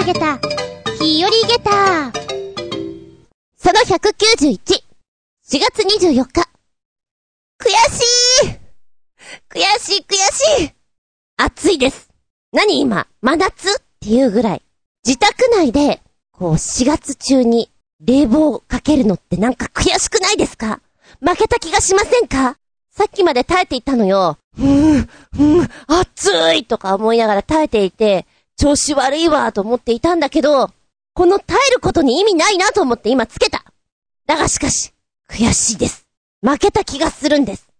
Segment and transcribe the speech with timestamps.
[0.00, 0.38] あげた、
[0.98, 2.10] 日和ゲタ
[3.58, 6.48] その191、4月24日。
[7.58, 8.48] 悔しい
[9.50, 10.14] 悔しい悔
[10.62, 10.72] しい
[11.36, 12.08] 暑いです。
[12.50, 13.74] 何今、真夏？
[13.74, 14.62] っていうぐらい。
[15.06, 16.00] 自宅内で、
[16.32, 17.70] こう4月中に
[18.02, 20.80] 冷房をかけるのってなんか悔しくないですか？
[21.20, 22.56] 負けた気がしませんか？
[22.90, 24.38] さっきまで耐えていたのよ。
[24.56, 25.06] ふん、
[25.36, 28.24] ふん、暑いとか思いながら耐えていて、
[28.60, 30.70] 調子悪いわと思っていたんだけど、
[31.14, 33.64] この耐えることに意味ないなと思って今つけた。
[34.26, 34.92] だがしかし、
[35.30, 36.06] 悔しいです。
[36.42, 37.70] 負けた気がするんです。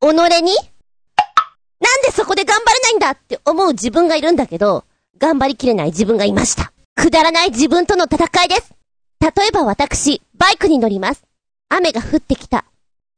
[0.00, 4.86] 己になんでそこで頑張れないんだって思う自分がいるんだけど、
[5.18, 6.72] 頑張りきれない自分がいました。
[6.94, 8.72] くだらない自分との戦いです。
[9.20, 11.22] 例えば私、バイクに乗ります。
[11.68, 12.64] 雨が降ってきた。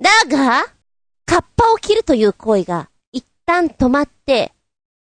[0.00, 0.66] だが、
[1.25, 4.52] カッパを切るという行為が一旦止まって、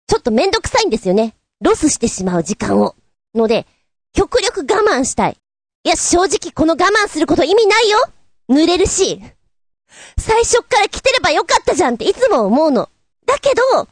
[0.06, 1.34] ちょっとめんどくさいんですよね。
[1.60, 2.94] ロスしてしまう時間を。
[3.34, 3.66] ので、
[4.12, 5.36] 極力我慢したい。
[5.84, 7.98] いや、正直この我慢すること意味ないよ
[8.48, 9.20] 濡れるし。
[10.18, 12.88] 最初から来てればよかったじゃんっていつも思うの。
[13.26, 13.88] だけど、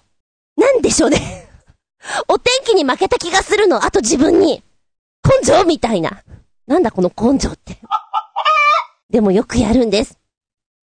[0.56, 1.48] なんでしょうね
[2.28, 3.84] お天気に負けた気がするの。
[3.84, 4.62] あと自分に。
[5.24, 6.22] 根性みたいな。
[6.66, 7.78] なんだこの根性って。
[9.10, 10.18] でもよくやるんです。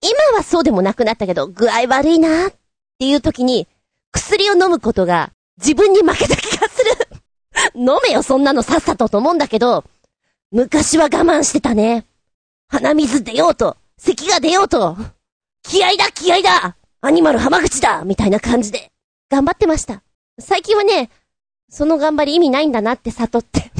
[0.00, 2.52] 今はそうでもなくなったけど、具合悪いなっ
[2.98, 3.66] ていう時に、
[4.12, 6.63] 薬を飲むことが自分に負けた気が。
[7.74, 9.84] 飲めよ、そんなのさっさとと思うんだけど、
[10.50, 12.06] 昔は我慢してたね。
[12.68, 14.96] 鼻水出ようと、咳が出ようと、
[15.62, 18.90] 気合だ、気合だアニマル浜口だみたいな感じで、
[19.30, 20.02] 頑張ってました。
[20.38, 21.10] 最近はね、
[21.68, 23.70] その頑張り意味ないんだなって悟って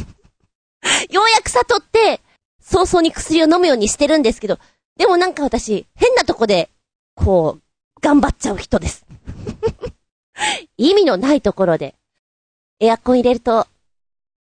[1.11, 2.21] ようやく悟って、
[2.61, 4.59] 早々に薬を飲むようにしてるんですけど、
[4.97, 6.71] でもなんか私、変なとこで、
[7.15, 7.63] こう、
[8.01, 9.05] 頑張っちゃう人です。
[10.77, 11.95] 意味のないところで、
[12.81, 13.67] エアコン入れると、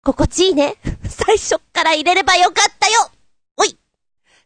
[0.04, 0.76] 心地いいね。
[1.08, 3.10] 最初から入れればよかったよ
[3.56, 3.76] おいっ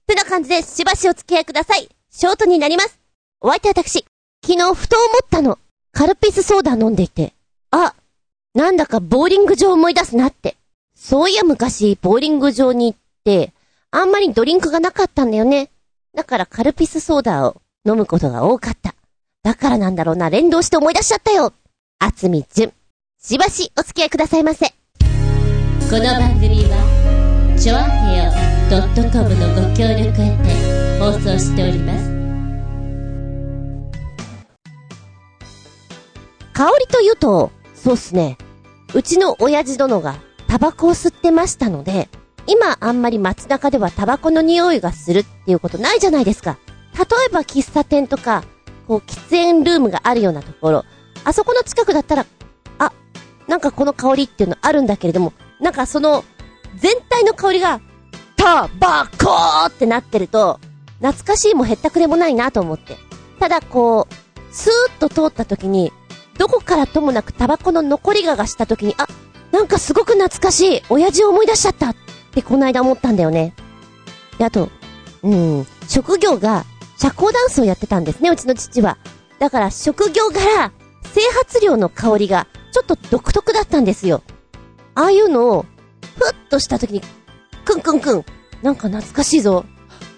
[0.07, 1.89] てな感じで、しばしお付き合いください。
[2.11, 2.99] ショートになります。
[3.41, 4.05] お相手私、
[4.45, 5.59] 昨日ふと思ったの。
[5.93, 7.35] カルピスソーダ飲んでいて。
[7.71, 7.95] あ、
[8.55, 10.57] なんだかボーリング場思い出すなって。
[10.95, 13.53] そういや昔、ボーリング場に行って、
[13.91, 15.71] あんまりドリンクがなかったんだよね。
[16.15, 18.95] だからカルピスソーダを飲むことが多かった。
[19.43, 21.53] だからなんだろうな、連動して思い出しちゃったよ。
[21.99, 22.73] あつみじゅん。
[23.21, 24.78] しばしお付き合いくださいませ。
[25.87, 28.33] この番組は、ちょあへよ
[29.11, 32.05] .com のご協力へて放送しております。
[36.53, 38.37] 香りというと、そうっすね。
[38.93, 40.17] うちの親父殿が
[40.47, 42.11] タバコを吸ってましたので、
[42.47, 46.59] 今あんまり街中ではタバコの匂いがするっていうことないじゃないですか。
[46.95, 48.45] 例えば喫茶店とか、
[48.87, 50.85] こう喫煙ルームがあるようなところ、
[51.25, 52.27] あそこの近くだったら、
[52.79, 52.93] あ、
[53.47, 56.25] なんかこの香りっていうのあるんだけれども、なんかその、
[56.77, 57.81] 全体の香りが、
[58.37, 60.61] タバコってなってると、
[61.01, 62.97] 懐かしいもへったくれもないなと思って。
[63.41, 64.15] ただこう、
[64.55, 65.93] スーッと通った時に、
[66.39, 69.07] どこからともなくタバコの残りががした時に、あ、
[69.51, 71.97] なんかすごく懐かしい、親父を思い出しちゃったっ
[72.33, 73.55] てこの間思ったんだよね。
[74.39, 74.71] で、あと、
[75.23, 76.65] うん、職業が
[76.97, 78.99] 社交ダンスをやってたんですね、うちの父は。
[79.39, 80.73] だから職業柄、
[81.13, 81.21] 整
[81.53, 84.23] 髪料の香りがちょっと独特だったんですよ。
[84.99, 85.63] ああいうのを、
[86.17, 87.03] ふっとした時に、
[87.65, 88.25] くんくんくん、
[88.63, 89.65] なんか懐かしいぞ。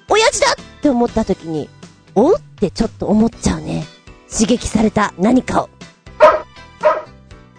[0.09, 1.69] 親父だって思った時に、
[2.15, 3.85] おってちょっと思っちゃうね。
[4.33, 5.71] 刺激された何かを。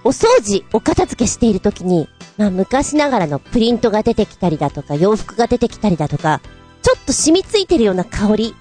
[0.04, 6.42] お掃除、お片付けしている時に、まあ昔ながらのプリントが出てきたりだとか、洋服が出てきたりだとか、
[6.82, 8.56] ちょっと染みついてるような香り、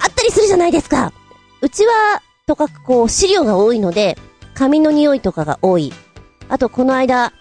[0.00, 1.12] あったりするじゃないですか。
[1.60, 4.18] うちは、とかくこう、資料が多いので、
[4.54, 5.92] 紙の匂いとかが多い。
[6.48, 7.32] あと、この間、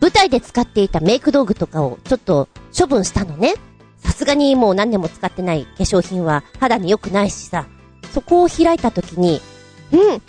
[0.00, 3.54] 舞台で使っていたメイク道具とかをちょっと処分したのね。
[3.98, 7.66] さすがにもう何年も使ってない化粧品は肌に良くないしさ。
[8.12, 9.40] そこを開いた時に、
[9.92, 10.22] うん。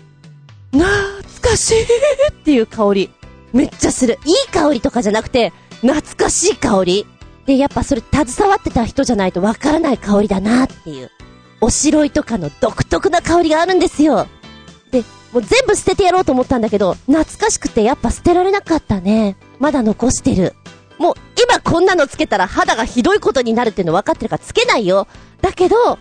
[0.72, 3.12] 懐かしいっていう香り。
[3.54, 4.20] めっちゃする。
[4.26, 7.06] いい香りとかじゃなくて、懐かしい香り。
[7.46, 11.12] で、やっぱそれ携わってた人じゃないとわからない香りだなっていう。
[11.62, 14.28] おしろいとかの独特な香りがあるんですよ。
[14.92, 19.38] で、もう全部捨ててやろうと思ったんだけど、懐かしくてやっぱ捨てられなかったね。
[19.60, 20.54] まだ残してる。
[20.98, 25.08] もう今こんなのつけたら肌がひどいことになるっていうの分かってるからつけないよ。
[25.42, 26.00] だけど、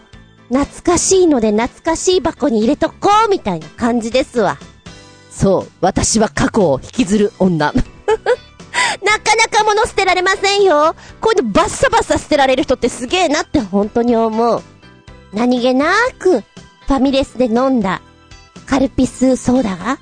[0.49, 4.58] 懐かしいので懐かしい箱に入れとこうみたいな感じですわ。
[5.31, 7.73] そう、私は過去を引きずる女。
[9.03, 10.94] なかなか物捨てられませんよ。
[11.20, 14.62] こういうのバッサバッサ捨てられる人ってすげえなって本当に思う。
[15.32, 18.00] 何気なく、ファミレスで飲んだ、
[18.64, 19.99] カルピスソーダが、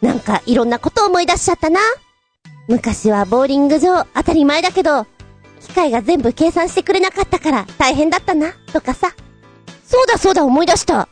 [0.00, 1.80] なんかいろんなこと思い出しちゃったな。
[2.68, 5.06] 昔はボーリング場当たり前だけど、
[5.60, 9.14] 機械が全部計算してくれなかったから大変だったな、とかさ。
[9.84, 11.08] そうだそうだ思い出した。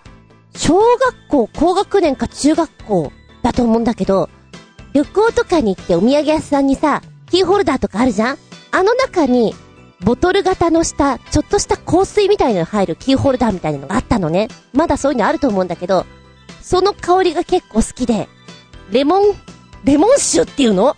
[0.57, 3.13] 小学校高学年か中学校
[3.43, 4.29] だと思うんだけど、
[4.93, 8.39] 旅行とかに行ってお土産屋さんにさ、キーホルダーとかあるじゃん？
[8.73, 9.55] あの中に、
[10.01, 14.49] ボトル型の下、ちょっとした香水みたいなの入るキーホルダーみたいなのがあったのね。
[14.73, 16.05] まだそういうのあると思うんだけど、
[16.61, 18.29] その香りが結構好きで、
[18.91, 19.23] レモン、
[19.85, 20.97] レモン酒っていうの？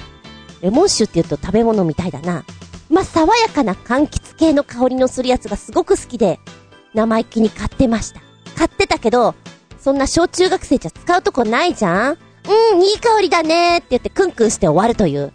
[0.63, 2.45] レモン酒って言うと食べ物みたいだな。
[2.89, 6.39] まあ、爽やかな柑橘系の香りのするやつがすごく好きで、
[6.95, 8.21] 生意気に買ってました。
[8.57, 9.35] 買ってたけど、
[9.79, 12.19] そんな小中学生じゃ使うとこないじゃん
[12.73, 15.33] うん、いい香りだねって言ってクンクンして終わるという。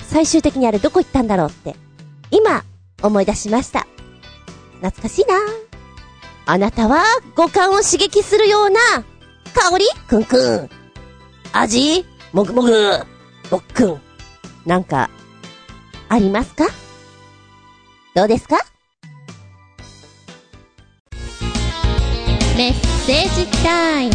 [0.00, 1.76] 最終的にあれどこ行ったんだろうって。
[2.30, 2.64] 今、
[3.02, 3.86] 思い出しました。
[4.80, 5.34] 懐かしいな
[6.44, 7.04] あなたは
[7.36, 8.80] 五感を刺激するような
[9.54, 9.86] 香り？
[10.08, 10.70] クンクン。
[11.52, 12.04] 味？
[12.32, 12.70] もぐもぐ。
[13.50, 14.00] ぼっくん。
[14.66, 15.10] なんか、
[16.08, 16.66] ありますか？
[18.14, 18.58] どうですか？
[22.56, 22.72] メッ
[23.04, 24.12] セージタイム。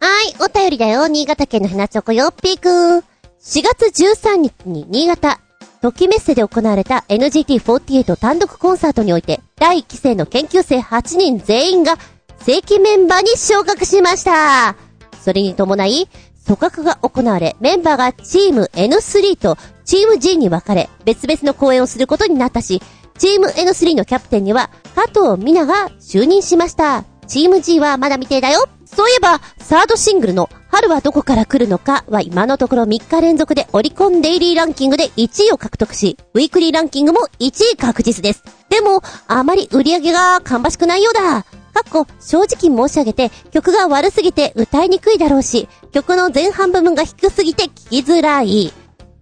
[0.00, 1.06] はい、お便りだよ。
[1.06, 2.98] 新潟県のひなちょこよっぴーくん。
[2.98, 3.04] 4
[3.40, 5.38] 月13日に新潟、
[5.80, 11.96] ときメッセで行われた NGT48 単独コンサートにおいて、第1期生の研究生8人全員が
[12.40, 14.76] 正規メンバーに昇格しました。
[15.20, 16.08] それに伴い、
[16.44, 22.82] 組閣が行われ、メンバーがチーム N3 とチーム G に分かれ、別々の公演をすることになったし、
[23.18, 27.04] チーム N3 のキャプテンには、加藤美奈が就任しました。
[27.26, 28.66] チーム G はまだ未定だよ。
[28.84, 38.42] そういえば、サードシングルの春はどこから来るのかは今のところ3日連続でオリコンデイリーランキングで1位を獲得し、ウィークリーランキングも1位確実です。
[38.68, 41.61] でも、あまり売り上げが芳しくないようだ。
[41.82, 48.72] っこ、正直申し上げて、曲が悪すぎて歌いにくいだろうし、曲の前半部分が低すぎて聞きづらい。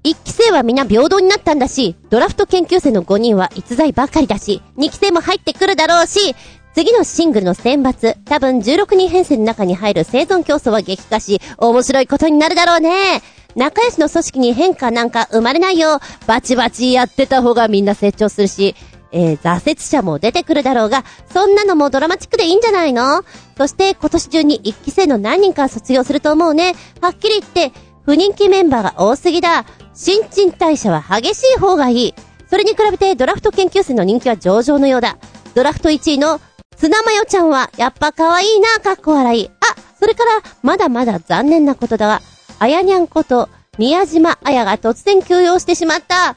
[0.03, 6.35] 一期生は皆平等になったんだし、ドラフト研究生の5人は逸材ばかりだし、2期生も入ってくるだろうし、
[6.73, 13.23] 次のシングルの選抜、多分16人編成の中に入る生存競争は激化し、面白いことになるだろうね。
[13.57, 16.01] 仲良しの組織に変化なんか生まれないよ。
[16.27, 18.77] バチバチやってた方がみんな成長するし、
[19.13, 23.25] えー、挫折者も出てくるだろうが、そんなのもドラマチックでいいんじゃないの？
[23.57, 26.75] そして今年中に一期生の何人か卒業すると思うね。
[27.01, 27.73] はっきり言って、
[28.05, 29.65] 不人気メンバーが多すぎだ。
[29.95, 32.15] 新陳代謝は激しい方がいい。
[32.49, 35.19] それに比べてドラフト研究生の人気は上々のようだ。
[35.55, 36.41] ドラフト1位の
[36.77, 39.49] ツナマヨちゃんはやっぱ可愛いな、かっこ笑い。
[39.49, 39.51] あ、
[39.99, 40.31] それから
[40.63, 42.23] まだまだ残念なことだが、
[42.59, 46.37] あやにゃんこと宮島あやが突然休養してしまった。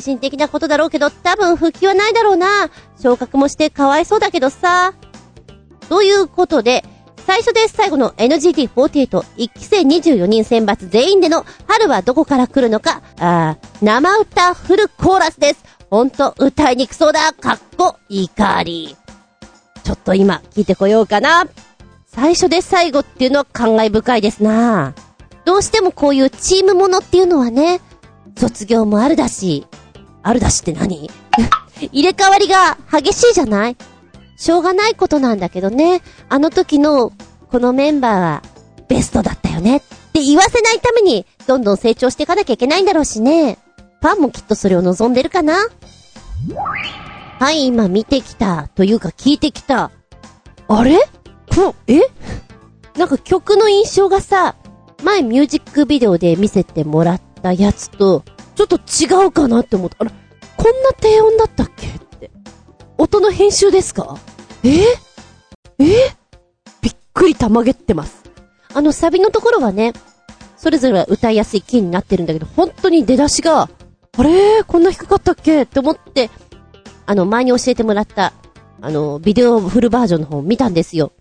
[0.00, 2.70] 神的なことだろうけど、多分復帰はないだろうな。
[3.00, 4.94] 昇格もしてかわいそうだけどさ。
[5.88, 6.84] ということで、
[7.26, 15.64] 最初です最後の NGT48 一期生24人選抜全員での春はどこから来るのか、あ生歌フルコーラスです。
[15.90, 17.32] ほんと歌いにくそうだ。
[17.32, 18.96] かっこ怒り。
[19.84, 21.44] ちょっと今聞いてこようかな。
[22.06, 24.94] 最初で最後っていうのは感慨深いですな。
[25.44, 27.80] どうしてもこういうチームものっていうのはね、
[28.36, 29.66] 卒業もあるだし、
[30.24, 31.08] あるだしって何？
[31.92, 33.76] 入れ替わりが激しいじゃない？
[34.36, 37.12] しょうがないことなんだけどね、あの時の
[37.50, 38.42] このメンバーは
[38.88, 39.80] ベストだったよねっ
[40.12, 43.58] て言わせないためにどんどん成長していかなきゃいけないんだろうしね。
[44.00, 45.56] ファンもきっとそれを望んでるかな
[47.38, 48.68] はい、今見てきた。
[48.74, 49.90] というか聞いてきた。
[50.68, 50.98] あれ？
[51.54, 52.00] こ、え？
[52.98, 54.56] なんか曲の印象がさ、
[55.02, 58.24] 前ミュージックビデオで見せてもらったやつと、
[58.54, 59.96] ちょっと違うかなって思った。
[60.00, 60.12] あら、
[60.56, 62.30] こんな低音だったっけって。
[62.98, 64.16] 音の編集ですか？
[64.62, 64.84] え？
[65.78, 66.12] え？
[66.80, 68.22] びっくりたまげってます。
[68.72, 69.92] あのサビのところはね、
[70.56, 73.68] それぞれ歌いやすいキーになってるんだけど、本当に出だしが、
[74.16, 74.62] あれ？
[74.64, 76.30] こんな低かったっけって思って、
[77.06, 78.32] あの、前に教えてもらった、
[78.80, 81.12] あの、ビデオフルバージョンの方を見たんですよ。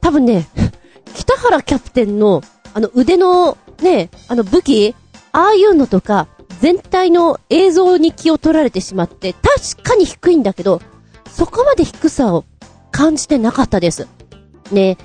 [0.00, 0.48] 多分ね、
[1.14, 2.42] 北原キャプテンの、
[2.74, 4.94] あの腕の、ね、あの武器？
[5.32, 6.28] ああいうのとか、
[6.60, 10.80] 全体の映像に気を取られてしまって、確かに低いんだけど、
[11.30, 12.44] そこまで低さを
[12.90, 14.06] 感じてなかったです。
[14.70, 14.96] ね、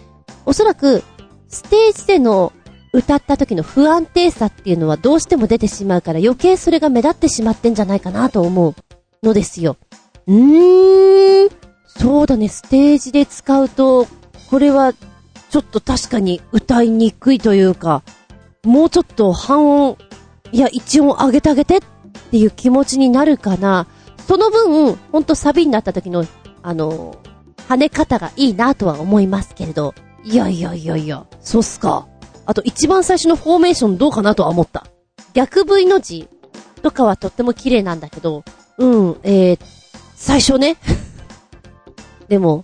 [0.45, 1.03] おそらく、
[1.49, 2.53] ステージでの
[2.93, 8.75] 歌った時の不安定さっていうのはどうしても出てしまうから余計それが目立ってしまってんじゃないかなと思う
[9.25, 9.77] のですよ。
[10.27, 11.49] うーん。
[11.87, 14.07] そうだね、ステージで使うと、
[14.49, 14.93] これは、
[15.49, 18.03] ちょっと確かに歌いにくいというか、
[18.63, 19.97] もうちょっと半音、
[20.51, 21.79] いや、一音上げてあげてっ
[22.31, 23.87] ていう気持ちになるかな。
[24.27, 26.25] その分、ほんとサビになった時の、
[26.61, 27.17] あの、
[27.69, 29.93] 跳ね方がいいなとは思いますけれど。
[30.23, 32.07] いやいやいやいや、そうっすか。
[32.45, 34.87] あと一番最初のフォーメーションどうかなとは思った。
[35.33, 36.27] 逆 V の字
[36.81, 38.43] とかはとっても綺麗なんだけど、
[38.77, 39.59] うん、えー、
[40.15, 40.77] 最初ね。
[42.27, 42.63] でも、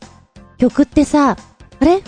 [0.57, 1.37] 曲ってさ、
[1.79, 2.01] あれ？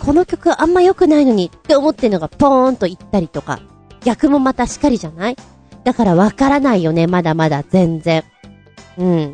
[0.00, 3.60] この曲あんま良くないのにって思ってんのがポーンと言ったりとか、
[4.04, 5.36] 逆もまたしかりじゃない？
[5.82, 8.24] だからわからないよね、まだまだ全然。
[8.98, 9.32] うん。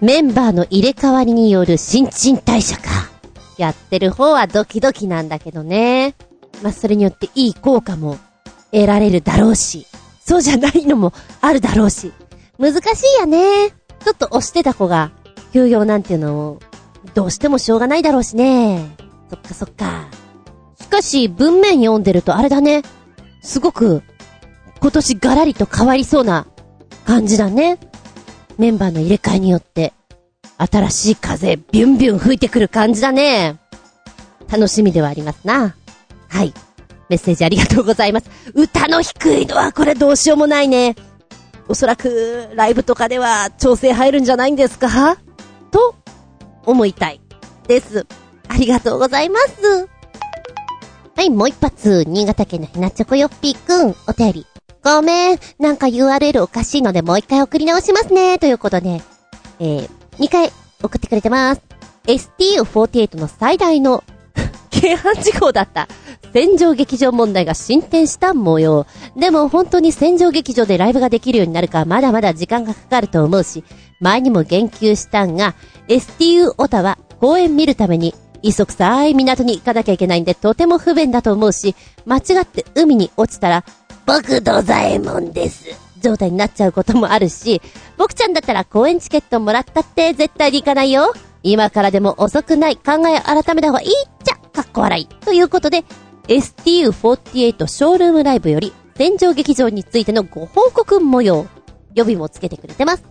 [0.00, 2.84] メンバーの入れ替わりによる新陳代謝か。
[3.58, 6.14] やってる方はドキドキなんだけどね。
[6.62, 8.16] まあ、それによっていい効果も
[8.72, 9.86] 得られるだろうし、
[10.24, 12.12] そうじゃないのもあるだろうし。
[12.58, 12.78] 難し
[13.18, 13.70] いやね。
[14.02, 15.10] ちょっと押してた子が、
[15.52, 16.60] 休養なんていうのを、
[17.14, 18.96] どうしてもしょうがないだろうしね。
[19.28, 20.08] そっかそっか。
[20.80, 22.82] しかし、文面読んでるとあれだね。
[23.42, 24.02] すごく、
[24.80, 26.46] 今年ガラリと変わりそうな
[27.04, 27.78] 感じだね。
[28.58, 29.92] メンバーの入れ替えによって、
[30.56, 33.58] 新しい風、ビュンビュン吹いてくる感じだね。
[34.50, 35.74] 楽しみではありますな。
[36.28, 36.52] はい。
[37.08, 38.30] メッセージありがとうございます。
[38.54, 40.94] 歌の低いのはこれどうしようもないね。
[41.68, 45.16] おそらく、ライブとかでは調整入るんじゃないんですか？
[45.70, 45.94] と、
[46.64, 47.20] 思いたい。
[47.66, 48.06] です。
[48.48, 49.88] ありがとうございます。
[51.16, 54.46] はい、もう一発、新潟県のひなちょこよっぴーくん、お便り。
[54.82, 59.02] ごめん、なんか URL おかしいのでもう一回送り直しますね、ということで、
[59.58, 60.50] えー、2回
[60.82, 61.62] 送ってくれてます。
[62.06, 64.02] STU48 の最大の
[64.72, 65.88] 軽犯事項だった。
[66.32, 68.86] 戦場劇場問題が進展した模様。
[69.16, 73.64] でも本当に戦場劇場でライブができるようになるかまだまだ時間がかかると思うし、
[74.00, 75.54] 前にも言及したんが、
[75.88, 81.74] STU オタは公演見るために、急くさーい港に行かなきゃいけないんでとても不便だと思うし、
[82.06, 83.64] 間違って海に落ちたら、
[84.06, 85.66] 僕ドザエモンです。
[86.00, 87.60] 状態になっちゃうこともあるし、
[87.96, 91.12] 僕ちゃんだったら公演チケットもらったって絶対に行かないよ。
[91.42, 92.76] 今からでも遅くない。
[92.76, 93.92] 考え改めた方がいいっ
[94.24, 94.36] ちゃ。
[94.36, 95.06] かっこ笑い。
[95.06, 95.84] ということで、
[96.28, 101.46] STU48 ショールームライブより、戦場劇場についてのご報告模様、
[101.94, 103.04] 予備もつけてくれてます。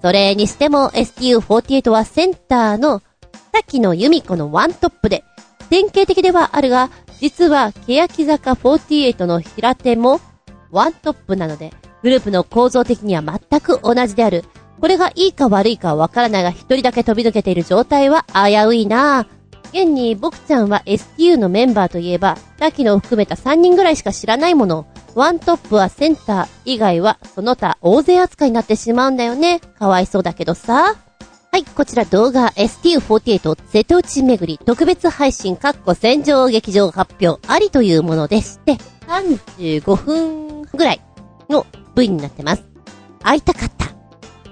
[0.00, 3.02] それにしても STU48 はセンターの
[3.52, 5.24] 滝野由美子のワントップで、
[5.70, 10.20] 典型的ではあるが、実は欅坂48の平手も
[10.74, 14.44] ワントップなので、グループの構造的には全く同じである。
[14.80, 19.26] これがいいか悪いかわからないが一人だけ飛び抜けている状態は危ういな
[19.72, 24.86] 現に僕ちゃんは STU のメンバーといえば、滝野を含めた3人ぐらいしか知らないもの。
[25.14, 29.60] ワントップはセンター以外はその他大勢扱いになってしまうんだよね。
[29.78, 30.96] かわいそうだけどさ。
[31.52, 38.76] はい、こちら動画 STU48 瀬戸内巡り特別配信かっこ戦場劇場発表ありというものでして、
[39.06, 41.00] 35分ぐらい
[41.48, 42.64] の V になってます。
[43.22, 43.86] 会いたかった。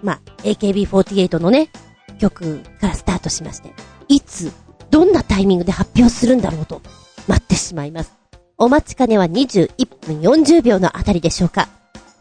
[0.02, 1.68] まあ、AKB48 のね、
[2.18, 3.72] 曲からスタートしまして、
[4.08, 4.52] いつ
[4.90, 6.82] どんなタイミングで発表するんだろうと、
[7.28, 8.12] 待ってしまいます。
[8.58, 11.68] お待ちかねは21分40秒のあたりでしょうか。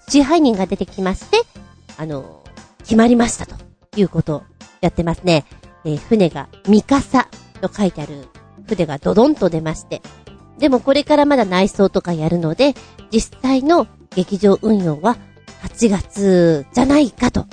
[0.08, 1.42] 支配人が出てきまして、
[1.98, 2.44] あの、
[2.80, 3.56] 決まりましたと
[3.96, 4.44] いうことを
[4.82, 5.46] やってますね。
[5.86, 7.28] えー、船がミカサ
[7.62, 8.28] と書いてある
[8.68, 10.02] 船がドドンと出まして。
[10.62, 12.76] でもこれからまだ内装とかやるので、
[13.12, 15.18] 実際の劇場運用は
[15.64, 17.48] 8月じゃないかと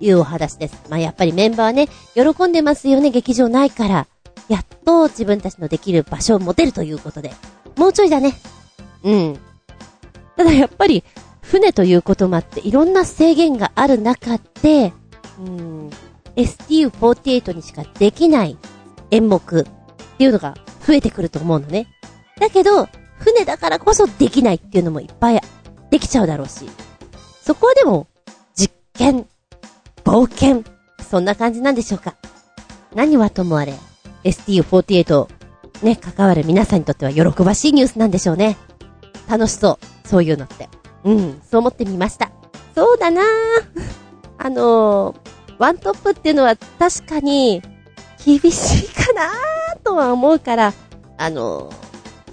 [0.00, 0.74] いうお話です。
[0.90, 4.06] まあ、やっぱりメンバーね、喜んでますよね、劇場ないから。
[4.48, 7.32] やっと自分たちのできる場所を持てるということで。
[7.76, 8.34] もうちょいだね。
[9.04, 9.38] うん。
[10.36, 11.04] ただやっぱり、
[11.42, 14.92] 船ということもあっていろんな制限がある中で、
[15.38, 15.90] うん、
[16.36, 18.58] STU48 にしかできない
[19.10, 19.64] 演目っ
[20.18, 21.86] ていうのが増えてくると思うのね。
[22.38, 25.40] だけど、船だからこそできないっていうのもいっぱい
[25.90, 26.68] できちゃうだろうし。
[27.42, 28.06] そこはでも、
[28.54, 29.26] 実験、
[30.04, 30.62] 冒険、
[31.08, 32.14] そんな感じなんでしょうか。
[32.94, 33.74] 何はともあれ、
[34.24, 35.28] STU48
[35.82, 38.56] ね、関わる皆さんにとっては喜ばしいニュースなんでしょうね。
[39.28, 40.08] 楽しそう。
[40.08, 40.68] そういうのって。
[41.04, 42.30] うん、そう思ってみました。
[42.74, 43.22] そうだな
[44.38, 45.16] あのー、
[45.58, 47.62] ワントップっていうのは確かに
[48.24, 49.30] 厳しいかな
[49.82, 50.72] とは思うから、
[51.16, 51.87] あのー、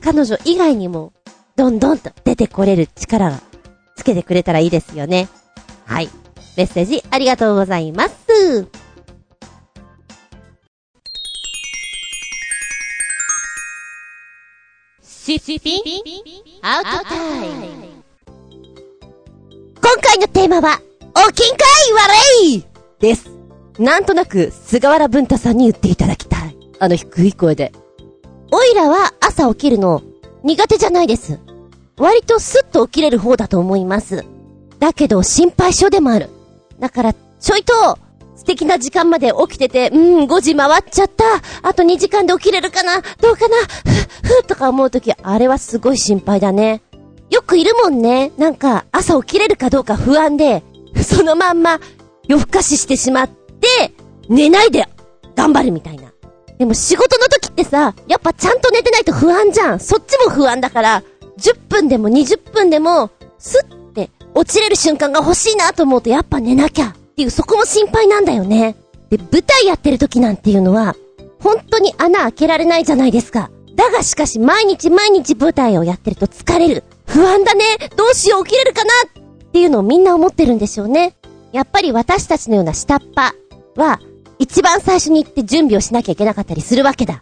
[0.05, 1.13] 彼女以外にも、
[1.55, 3.41] どんどんと出てこれる力が
[3.95, 5.27] つけてくれたらいいですよね。
[5.83, 6.09] はい。
[6.55, 8.67] メッセージありがとうございます。
[15.01, 15.81] シッピン
[16.61, 17.65] アウトタイム
[19.81, 20.79] 今回のテーマは、
[21.15, 21.93] おきんかい
[22.43, 22.65] 悪い
[22.99, 23.27] です。
[23.79, 26.55] なんとなく、菅原文太さんに言っていただきたい。
[26.77, 27.71] あの低い声で。
[28.51, 30.01] おいらは朝起きるの
[30.43, 31.39] 苦手じゃないです。
[31.97, 34.25] 割とスッと起きれる方だと思います。
[34.79, 36.29] だけど心配性でもある。
[36.79, 37.73] だから、ちょいと、
[38.35, 41.23] 素敵な時間まで起きてて、うん、5時回っちゃった。
[41.63, 43.55] あと2時間で起きれるかなどうかな
[44.23, 46.81] ふ、ふ、とか思うとき、あれはすごい心配だね。
[47.31, 48.31] よくいるもんね。
[48.37, 50.63] なんか、朝起きれるかどうか不安で、
[51.01, 51.79] そのまんま
[52.27, 53.93] 夜更かししてしまって、
[54.29, 54.87] 寝ないで
[55.35, 56.14] 頑張るみたいな。
[56.57, 59.79] でも仕事の時ってさ、やっぱちゃんと寝てないと不安じゃん。
[59.79, 61.03] そっちも不安だから、
[61.37, 68.75] 10分でも20分でも、スッて落ちれる瞬間が欲しいなと思うとやっぱ寝なきゃっていうそこも心配なんだよね。
[69.09, 70.95] で、舞台やってる時なんていうのは、
[71.41, 73.49] 本当に穴開けられないじゃないですか。
[73.75, 76.83] だがしかし毎日毎日舞台をやってると疲れる。
[77.05, 77.63] 不安だね。
[77.95, 81.15] どうしよう起きれるかなっていうのをみんな思ってるんでしょうね。
[81.51, 83.35] やっぱり私たちのような下っ端
[83.75, 83.99] は、
[84.39, 87.21] 一番最初に行って準備をしなきゃいけなかったりするわけだ。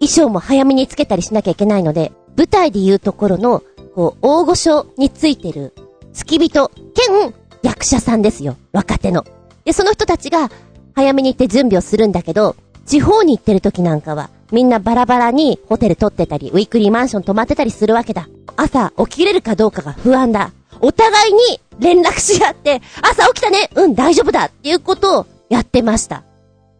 [0.00, 3.62] 衣装も早めにつけたりしなきゃいけないので、舞台で言うところの、
[3.94, 5.72] こう、大御所についてる、
[6.12, 8.56] 付き人、兼、役者さんですよ。
[8.72, 9.24] 若手の。
[9.64, 10.50] で、その人たちが、
[10.94, 12.56] 早めに行って準備をするんだけど、
[12.86, 18.28] 地方に行ってる時なんかは、みんなバラバラにホテル取ってたり、ウィークリーマンション泊まってたりするわけだ。
[18.56, 20.52] 朝起きれるかどうかが不安だ。
[20.80, 26.24] お互いに連絡し合って、朝起きたねうん大丈夫だっていうことをやってました。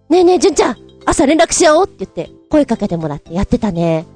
[0.09, 4.07] ねえねえ、純ちゃん朝連絡し合おうって言って声かけてもらってやってたね。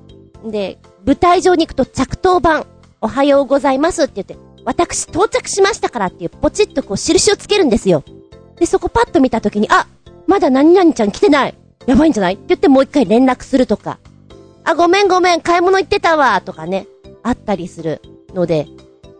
[0.44, 2.66] で、舞台上に行くと着答版、
[3.00, 8.04] おはようございますって言って、私到着しましたからっていうポチッとこう印をつけるんですよ。
[8.58, 9.86] で、そこパッと見た時に、あ
[10.26, 11.54] まだ何々ちゃん来てない
[11.86, 12.34] やばいんじゃない？
[12.34, 13.98] って言ってもう一回連絡するとか。
[14.64, 16.86] あ、ごめんごめん、買い物行ってたわとかね。
[17.22, 18.02] あったりする
[18.34, 18.66] ので、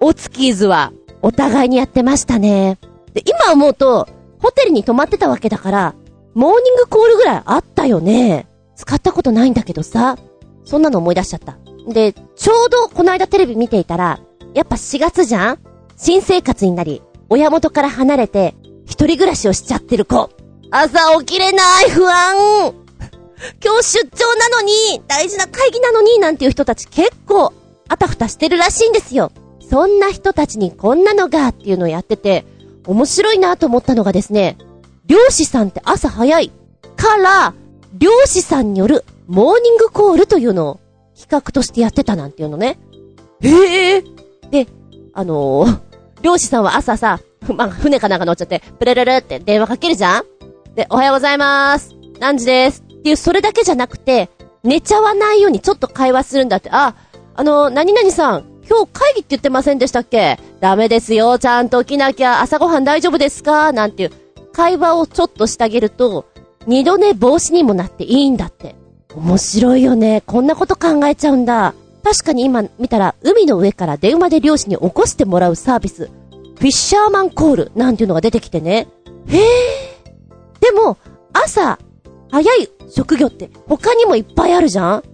[0.01, 2.79] おツキーズはお互いにやってましたね。
[3.15, 4.07] で、今思うと、
[4.41, 5.95] ホテルに泊まってたわけだから、
[6.39, 8.47] モーニングコールぐらいあったよね。
[8.77, 10.17] 使ったことないんだけどさ、
[10.65, 11.59] そんなの思い出しちゃった。
[11.93, 14.21] で、ちょうどこの間テレビ見ていたら、
[14.55, 15.59] やっぱ4月じゃん？
[15.97, 18.55] 新生活になり、親元から離れて、
[18.87, 20.31] 一人暮らしをしちゃってる子。
[20.71, 22.73] 朝起きれない不安
[23.61, 27.53] 今日出張なのに、大事な会議なのに、なんていう人たち結構、
[27.89, 29.33] あたふたしてるらしいんですよ。
[29.69, 32.45] そんな人たちにこんなのがっていうのをやってて、
[32.87, 34.57] 面白いなと思ったのがですね、
[35.09, 36.53] 漁師さんって朝早い
[36.97, 37.55] から、
[37.99, 40.81] 漁師さんによるモーニングコールというのを
[41.19, 42.79] 企画としてやってたなんていうのね。
[43.41, 44.05] へえ
[44.51, 44.67] で、
[45.15, 45.81] あのー、
[46.23, 47.21] 漁師さんは朝さ、
[47.57, 50.25] まあ、船かなんか乗っちゃって、プレレレって電話かけるじゃん？
[50.75, 51.95] で、おはようございます。
[52.21, 52.83] 何時です？
[52.83, 54.29] っていう、それだけじゃなくて、
[54.63, 56.69] 寝ちゃわないようにちょっと会話するんだって。
[56.71, 56.95] あ、
[57.35, 60.39] あの、何々さん、今日会議って言ってませんでしたっけ？
[60.61, 63.73] ダメですよ、ちゃんと起きなきゃ、朝ごはん大丈夫ですか？
[63.73, 64.13] なんていう
[64.59, 66.27] 会話をちょっとしてあげると、
[66.67, 68.75] 二度寝防止にもなっていいんだって。
[69.15, 70.25] 面白いよね。
[70.27, 71.75] こんなこと考えちゃうんだ。
[72.03, 78.89] 確かに今見たら、海の上から電話で漁師に起こしてもらうサービス、フィッシャーマンコールなんていうのが出てきてね。
[79.29, 79.43] へえ。
[80.59, 80.97] でも、
[81.33, 81.79] 朝、
[82.29, 85.05] 早い職業って他にもいっぱいあるじゃん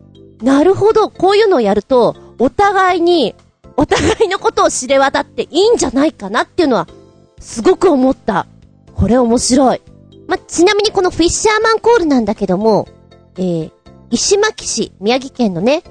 [0.43, 3.35] なるほど、こういうのをやると、お互いに、
[3.77, 6.89] お互いのことを知れ渡っていいんじゃないかなっていうのは、
[7.41, 8.47] すごく思った。
[8.95, 9.83] これ面白い。
[10.27, 12.89] ま、ちなみにこのフィッシャーマンコールなんだけども、
[13.37, 13.71] えー、
[14.11, 15.83] 石巻市、宮城県のね、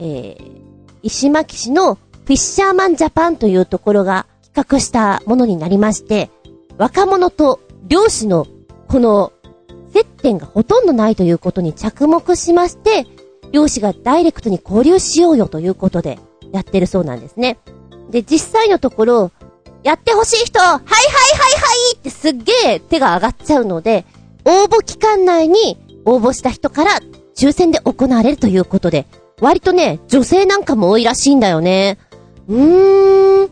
[0.00, 0.60] えー、
[1.02, 6.30] 石巻市のフィッシャーマンジャパンというところが企画したものになりまして、
[6.76, 8.46] 若者と漁師の
[8.86, 9.32] この
[9.92, 13.06] 接点がほとんどないということに着目しまして、
[13.52, 16.18] 漁師がダイレクトに交流しようよということで
[16.52, 17.58] やってるそうなんですね。
[18.10, 19.30] で、実際のところ、
[19.82, 20.88] やってほしい人、はいはいはいは
[21.92, 24.04] いってすっげえ手が上がっちゃうので、
[24.44, 27.00] 応募期間内に応募した人から
[27.36, 29.06] 抽選で行われるということで、
[29.40, 31.98] 割とね、女性なんかも多いらしいんだよね。
[32.48, 33.50] うーん。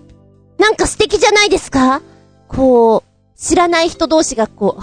[0.59, 2.03] なんか素敵じゃないですか？
[2.49, 4.79] こう、知らない人同士がこ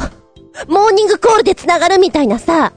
[0.67, 2.73] う、 モーニングコールで繋がるみたいなさ、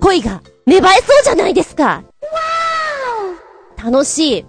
[0.00, 2.02] 恋が芽生えそうじゃないですか。
[3.82, 4.44] 楽しい。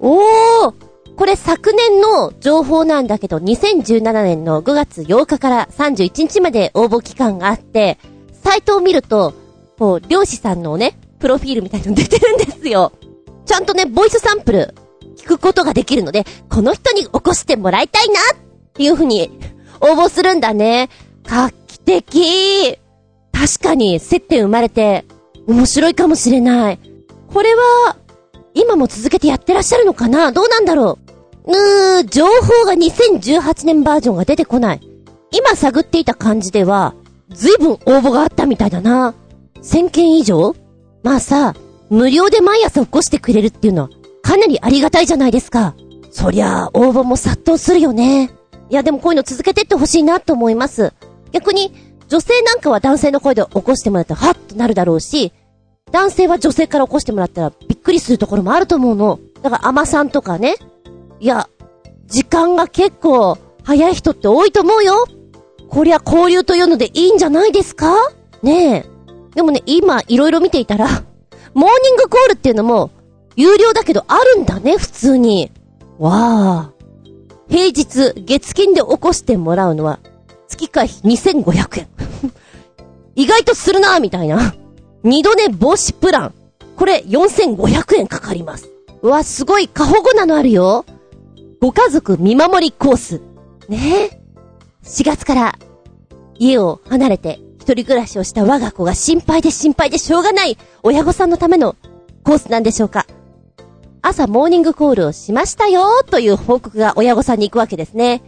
[0.00, 0.74] おー
[1.18, 7.98] これ昨年の情報なんだけど、2017年の5月8日から31日まで応募期間があって、
[8.44, 9.34] サイトを見ると、
[9.80, 12.92] こう、漁師さんのね、プロフィールみたいなの出てるんですよ。
[13.46, 14.74] ちゃんとね、ボイスサンプル、
[15.16, 18.36] 聞くことができるので、この人に起こしてもらいたいなっ
[18.74, 19.32] ていう風に、
[19.80, 20.88] 応募するんだね。
[21.24, 22.78] 画期的
[23.32, 25.04] 確かに、接点生まれて、
[25.48, 26.78] 面白いかもしれない。
[27.34, 27.96] これは、
[28.54, 30.30] 今も続けてやってらっしゃるのかな？
[30.30, 31.07] どうなんだろう？
[31.48, 34.80] ううー、情報が2018年バージョンが出てこない。
[35.32, 36.94] 今探っていた感じでは、
[37.30, 39.14] 随分応募があったみたいだな。
[39.62, 40.54] 1000件以上？
[41.02, 41.54] まあさ、
[41.88, 43.90] 無料で毎朝起こしてくれるっていうのは、
[44.22, 45.74] かなりありがたいじゃないですか。
[46.10, 48.30] そりゃ、応募も殺到するよね。
[48.70, 50.92] いやでもこういうの続けてってほしいなと思います。
[51.32, 51.72] 逆に、
[52.08, 55.32] 女性なんかは男性の声で起こしてもらったら、はっとなるだろうし、
[55.90, 59.18] 男性は女性から起こしてもらったらびっくりするところもあると思うの。
[59.42, 60.56] だから、甘さんとかね。
[61.20, 61.48] いや、
[62.06, 65.04] 時間が結構早い人って多いと思うよ。
[65.68, 67.94] こりゃ交流というのでいいんじゃないですか？
[68.42, 68.86] ねえ。
[69.34, 70.86] でもね、今いろいろ見ていたら、
[71.54, 72.90] モーニングコールっていうのも、
[73.36, 75.50] 有料だけどあるんだね、普通に。
[75.98, 76.72] わあ。
[77.48, 80.00] 平日、月金で起こしてもらうのは、
[80.48, 81.88] 月会費2500円。
[83.16, 84.54] 意外とするなみたいな。
[85.02, 86.34] 二度寝防止プラン。
[86.76, 88.68] これ4500円かかります。
[89.02, 90.84] うわ、すごい過保護なのあるよ。
[91.60, 93.20] ご家族見守りコース。
[93.68, 94.20] ねえ。
[94.84, 95.58] 4月から
[96.38, 101.74] 家を離れて一人暮らしをした我が子が心配で心配でしょうがない親御さんのための
[102.22, 103.06] コースなんでしょうか。
[104.02, 108.22] 朝モーニングコールをしましたよという報告が親御さんに行くわけですね。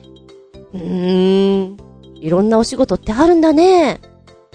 [0.74, 1.76] うーん。
[2.16, 4.00] いろんなお仕事ってあるんだね。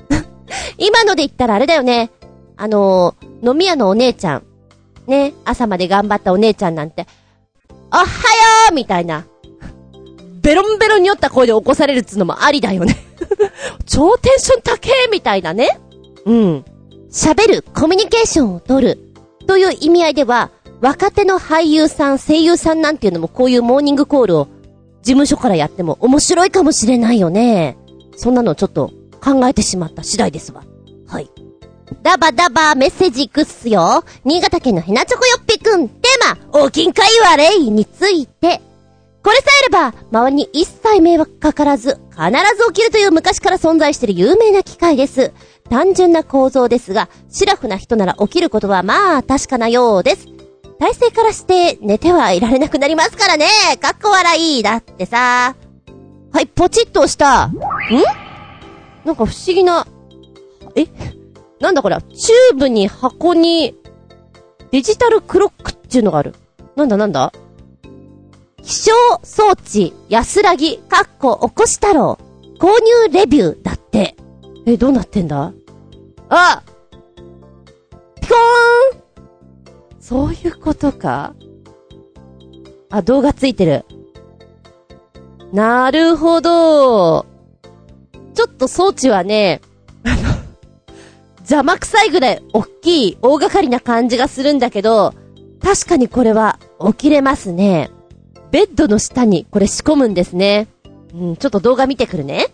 [0.78, 2.12] 今ので言ったらあれだよね。
[2.58, 4.44] あのー、飲み屋のお姉ちゃん。
[5.08, 7.08] ね、朝まで頑張ったお姉ちゃんなんて、
[7.96, 8.08] おはよ
[8.72, 9.26] うみたいな。
[10.42, 12.96] ベロンベロンに酔った声で起こされるっつうのもありだよね
[13.88, 15.80] 超テンション高えみたいなね。
[16.26, 16.66] うん。
[17.10, 19.00] 喋る、コミュニケーションを取る。
[19.48, 24.48] という意味合いでは、若手の俳優さん、声優さんなんていうのもこういうモーニングコールを
[25.02, 27.78] 事務所からやっても面白いかもしれないよね。
[28.18, 28.92] そんなのちょっと
[29.24, 30.64] 考えてしまった次第ですわ。
[31.08, 31.30] はい。
[32.02, 34.04] ダバダバメッセージいくっすよ。
[34.24, 38.62] 新潟県のヘナチョコヨッピくん、テーマ、お金かいわれいについて。
[39.24, 39.44] これさ
[39.74, 42.26] えあれば、周りに一切迷惑かからず、必
[42.58, 45.34] ず起きるという昔から存在している有名な機械です。
[45.70, 50.28] 単純な構造ですが、シラフな人なら起きることはまあ確かなようです。
[50.80, 53.48] 体勢からして寝てはいられなくなりますからね。
[53.80, 54.62] かっこ笑い。
[54.62, 55.56] だってさ。
[56.32, 57.48] はい、ポチッと押した。
[57.48, 57.58] ん？
[59.06, 59.88] なんか不思議な、
[60.76, 60.86] え？
[61.60, 63.76] なんだこれチューブに箱に、
[64.72, 66.36] デジタルクロックっていうのがある。
[66.76, 67.32] なんだなんだ？
[68.62, 68.92] 気象
[69.24, 72.18] 装置安らぎ、かっこおこし太郎、
[72.60, 74.16] 購入レビューだって。
[74.66, 75.54] え、どうなってんだ？
[76.30, 76.64] あ
[78.20, 79.02] ピコーン
[80.00, 81.36] そういうことか？
[82.90, 83.86] あ、動画ついてる。
[85.54, 87.26] なるほど。
[88.34, 89.62] ちょっと装置はね、
[91.46, 95.14] 邪魔くさいぐらい大きい、大掛かりな感じがするんだけど、
[95.62, 97.92] 確かにこれは起きれますね。
[98.52, 100.68] ベッドの下にこれ仕込むんですね。
[101.14, 102.48] うん、ちょっと動画見てくるね。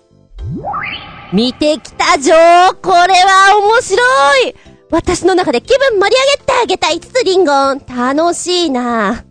[1.32, 4.56] 見てきたじょーこれは面白い
[4.90, 9.24] 私の中で気分盛り上げてあげた5つリンゴン楽しいな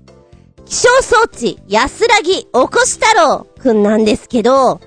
[0.64, 4.80] 気象装置、安らぎ、おこし太郎くんなんですけど、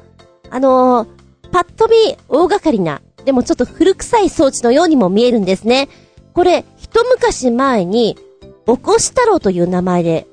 [0.50, 1.96] あのー、パッと見
[2.30, 5.90] 大掛かりな、でもちょっと古臭い装置のようにも見えるんですね。
[6.34, 8.18] これ、一昔前に、
[8.66, 10.26] おこし太郎という名前で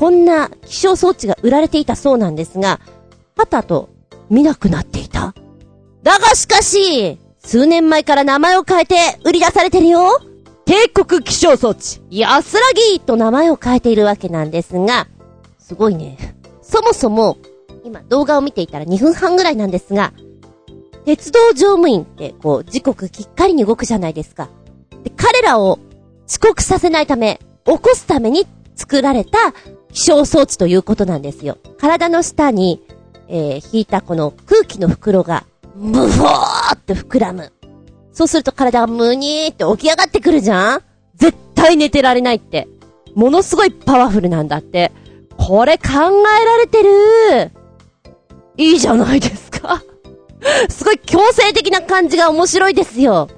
[0.00, 2.80] こんな気象装置が売られていたそうなんですが、
[3.36, 3.90] はたと
[4.30, 5.34] 見なくなっていた。
[6.02, 8.94] だがしかし、数年前から名前を変えて
[9.26, 10.18] 売り出されてるよ。
[10.64, 12.60] 帝国気象装置、安ら
[12.94, 15.06] ぎと名前を変えているわけなんですが、
[15.58, 16.16] すごいね。
[16.62, 17.36] そもそも、
[17.84, 20.14] 今動画を見ていたら2分半ぐらいなんですが、
[21.04, 24.48] 鉄道乗務員ってこう時刻きっかりに動くじゃないですか。
[25.02, 25.78] で、彼らを
[26.28, 29.38] 遅刻させないため、起こすために作られた
[29.92, 31.58] 気象装置ということなんですよ。
[31.78, 32.82] 体の下に、
[33.28, 37.52] えー、引いたこの空気の袋が、ブフォーって膨らむ。
[38.12, 40.82] そうすると体がムニーって起き上がってくるじゃん
[41.14, 42.68] 絶対寝てられないって。
[43.14, 44.92] ものすごいパワフルなんだって。
[45.36, 45.88] これ考
[46.42, 47.50] えられてる？
[48.56, 49.82] いいじゃないですか。
[50.68, 53.28] すごい強制的な感じが面白いですよ。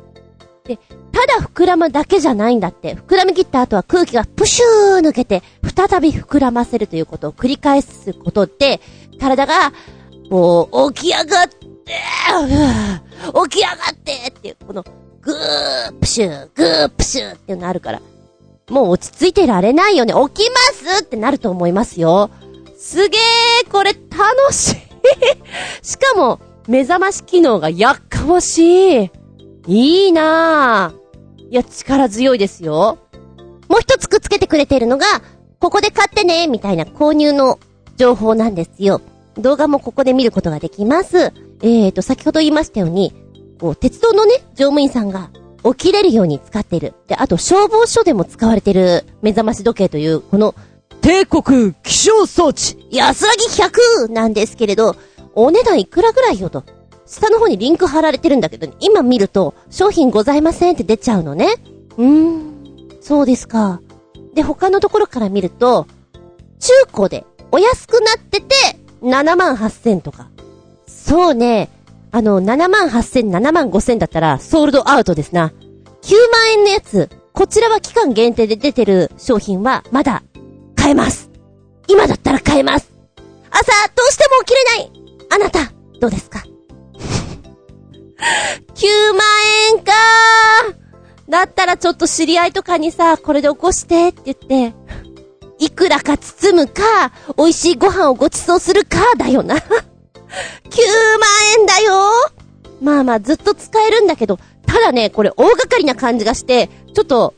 [0.64, 0.78] で、
[1.12, 2.94] ただ膨らむだけじゃないんだって。
[2.94, 5.42] 膨らみ切った後は空気がプシュー抜けて、
[5.74, 8.80] 再び膨らませるということを繰り返すことで、
[9.20, 9.72] 体が、
[10.30, 11.56] もう、起き上がって、
[13.48, 14.84] 起き上がってっていう、この、
[15.20, 18.00] ぐー、プシュー、ぐー、プシューっていうのあるから、
[18.70, 20.14] もう落ち着いてられないよね。
[20.14, 20.56] 起きま
[20.96, 22.30] すってなると思いますよ。
[22.78, 24.76] すげー、これ楽しい
[25.86, 29.10] しかも、目覚まし機能がやっかましい。
[29.66, 31.50] いいなぁ。
[31.50, 32.98] いや、力強いですよ。
[33.68, 35.06] もう一つくっつけてくれてるのが、
[35.58, 37.58] ここで買ってね、みたいな購入の
[37.96, 39.00] 情報なんですよ。
[39.36, 41.32] 動画もここで見ることができます。
[41.62, 43.12] えーと、先ほど言いましたように、
[43.60, 45.30] こう、鉄道のね、乗務員さんが
[45.64, 46.94] 起きれるように使ってる。
[47.06, 50.54] で、あと消防署でも使われてる目覚まし時計という、この、
[51.00, 54.96] 帝国気象装置安らぎ100なんですけれど、
[55.34, 56.64] お値段いくらぐらいよと。
[57.06, 61.54] 下の方にリンク貼られてるんだけど、ね今見ると、商品ございませんって出ちゃうのね。
[61.98, 63.80] うーん、そうですか。
[64.34, 65.86] で、他のところから見ると、
[66.58, 68.54] 中古でお安くなってて、
[69.02, 70.28] 7万8000とか。
[70.86, 71.68] そうね、
[72.12, 75.52] あの、7万8000、7万5千だったら、ソールドアウトですな。
[76.02, 80.22] 9万円のやつ、こちらは期間限定で出てる商品は、まだ、
[80.76, 81.30] 買えます。
[81.88, 82.90] 今だったら買えます。
[83.50, 85.01] 朝、どうしても起きれない
[85.32, 86.40] あなた、どうですか
[88.74, 89.26] ?9 万
[89.70, 89.92] 円か
[91.26, 94.74] だったらちょっと知り合いとかにさ、これで起こしてって言って、
[95.58, 99.54] いくらか包むか、美味しいご飯をご馳走するか、だよな。
[99.56, 99.70] 9万
[101.60, 101.94] 円だよ
[102.82, 107.32] まあまあずっと使えるんだけど、ただね、これ大掛かりな感じがして、ちょっと、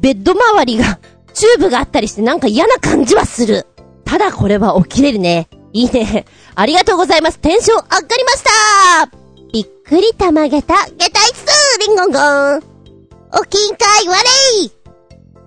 [0.00, 0.98] ベッド周りが、
[1.32, 3.66] チューブがあったりしてなんか嫌な感じはする。
[4.04, 5.48] ただこれは起きれるね。
[5.72, 6.24] いいね。
[6.60, 7.38] ありがとうございます。
[7.38, 9.06] テンション上がりました
[9.52, 12.56] びっくりたまげた、げたいっすリンゴンゴン。
[13.40, 14.72] おきんかいわれい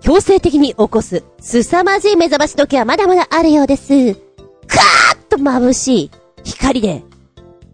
[0.00, 4.14] 強制的に起こす、凄まじい目覚まし時計はまだまだあるようです。
[4.66, 6.10] カーッと眩しい
[6.44, 7.02] 光で、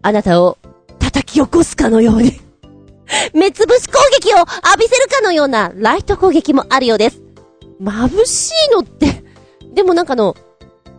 [0.01, 0.57] あなたを
[0.99, 2.41] 叩き起こすかのように
[3.33, 4.49] 目つぶし攻撃を浴
[4.79, 7.21] びせるかのようなライト攻撃もあるようです。
[7.81, 9.23] 眩しいのって
[9.73, 10.35] でもなんかの、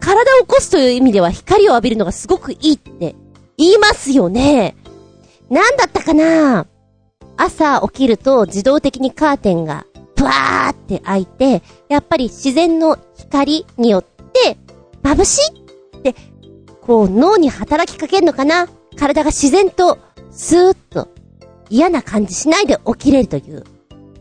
[0.00, 3.14] 体を起こすという意味では光を浴びるのがすごくいいって
[3.56, 4.74] 言いますよね。
[5.50, 6.66] なんだったかな？
[7.36, 9.86] 朝起きると自動的にカーテンが
[10.16, 14.56] ブワーって開いて、やっぱり自然の光によって、
[15.02, 15.40] 眩し
[15.94, 16.14] いって、
[16.82, 18.68] こう脳に働きかけるのかな？
[18.96, 19.98] 体が自然と、
[20.30, 21.08] スーッと
[21.68, 23.64] 嫌な感じしないで起きれるという。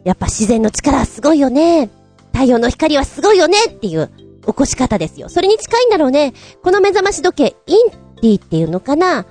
[0.06, 1.90] やっぱ自然の力はすごいよね。
[2.32, 4.10] 太陽の光はすごいよねっていう
[4.46, 5.30] 起こし方ですよ。
[5.30, 6.34] それに近いんだろうね。
[6.64, 9.26] この目覚まし時計、インティっていうのかな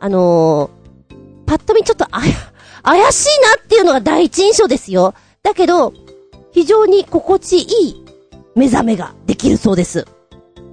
[0.00, 2.34] あのー、パッと見ちょっとあや、
[2.82, 5.14] 怪しいなっていうのが第一印象ですよ。
[5.42, 5.92] だけど、
[6.52, 8.04] 非常に心地いい
[8.54, 10.06] 目覚めができるそうです。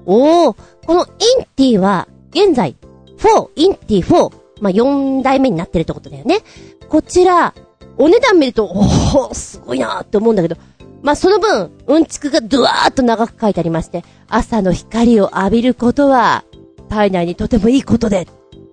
[0.06, 2.76] おー、このインティは、現在、
[3.18, 6.40] 4、インティ4、まあ、4代目になってるってことだよね。
[6.90, 7.54] こちら、
[7.98, 10.58] お値段見ると、おー、すごいなーって思うんだけど、
[11.06, 16.44] まあ、その分、うんちくがドワーっと長く書いてありまして、朝の光を浴びることは、
[16.90, 18.28] 体内にとてもいいことで。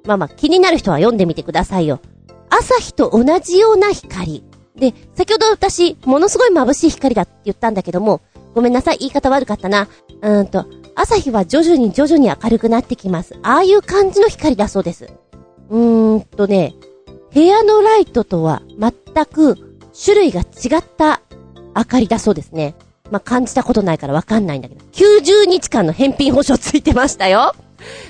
[0.06, 2.00] まあまあ、気になる人は読んでみてくださいよ。
[2.48, 4.42] 朝日と同じような光。
[4.74, 8.22] で、先ほど私、ものすごい眩しい光だって言ったんだけども、
[8.54, 9.88] ごめんなさい、言い方悪かったな。
[10.22, 10.64] うーんと、
[10.94, 13.36] 朝日は徐々に徐々に明るくなってきます。
[13.42, 15.10] ああいう感じの光だそうです。
[15.68, 16.74] うーんとね、
[17.34, 18.92] 部屋のライトとは全
[19.26, 21.20] く種類が違った
[21.76, 22.74] 明かりだそうですね。
[23.10, 24.84] まあ、感じたことないからわかんないんだけど。
[24.92, 27.54] 90日間の返品保証ついてましたよ。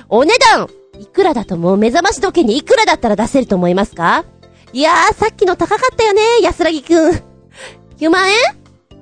[0.09, 0.68] お値段
[1.01, 4.25] いくらだと思う目覚まし時計にいくらだったら出せると思いますか？
[4.72, 7.22] いやー、さっきの高かったよね、安らぎくん。
[7.98, 8.37] 9万円？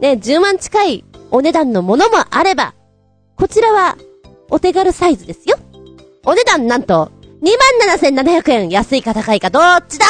[0.01, 2.75] ね、10万近いお値段のものもあれば、
[3.37, 3.97] こちらは、
[4.49, 5.59] お手軽サイズですよ。
[6.25, 8.69] お値段なんと、27,700円。
[8.69, 10.07] 安いか高いかどっちだ？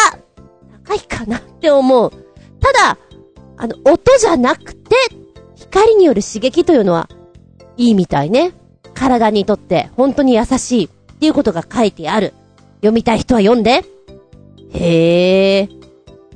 [0.84, 2.10] 高いかなって思う。
[2.60, 2.98] ただ、
[3.60, 4.96] あの、音じゃなくて、
[5.54, 7.10] 光による刺激というのは、
[7.76, 8.54] いいみたいね。
[8.94, 12.32] 体にとって本当に優しいっていうことが書いてある。
[12.76, 13.84] 読みたい人は読んで。
[14.72, 15.68] へえ。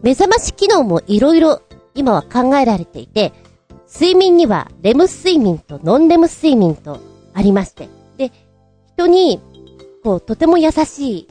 [0.03, 1.63] 目覚まし機能もいろいろ
[1.95, 3.33] 今は考えられていて、
[3.91, 7.01] 睡眠にはレム睡眠とノンレム睡眠と
[7.33, 7.89] ありまして。
[8.19, 8.33] で、
[8.95, 9.41] 人に、
[10.03, 11.29] こう、とても優しい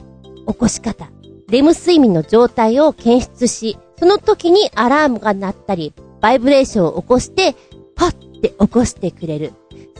[0.48, 1.08] 起こし方。
[1.48, 7.54] レム睡眠の状態を検出し、その時にアラームが鳴ったり、バイブレーションを起こして、
[7.94, 9.52] パッて起こしてくれる。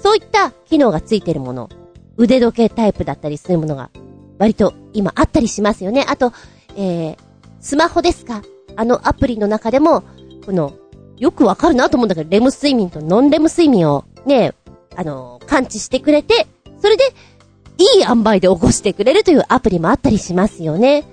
[0.03, 1.69] そういった機能がついてるもの。
[2.17, 3.91] 腕時計タイプだったりするものが、
[4.39, 6.05] 割と今あったりしますよね。
[6.09, 6.33] あと、
[6.77, 7.17] えー、
[7.61, 8.43] スマホですか？
[8.77, 10.03] あのアプリの中でも、
[10.45, 10.73] この、
[11.17, 14.53] よくわかるなと思うんだけど、レム睡眠とノンレム睡眠をね、
[14.97, 16.47] あの、感知してくれて、
[16.81, 17.05] それで、
[17.79, 21.05] いい塩梅で起こしてくれるというアプリもあったりしますよね。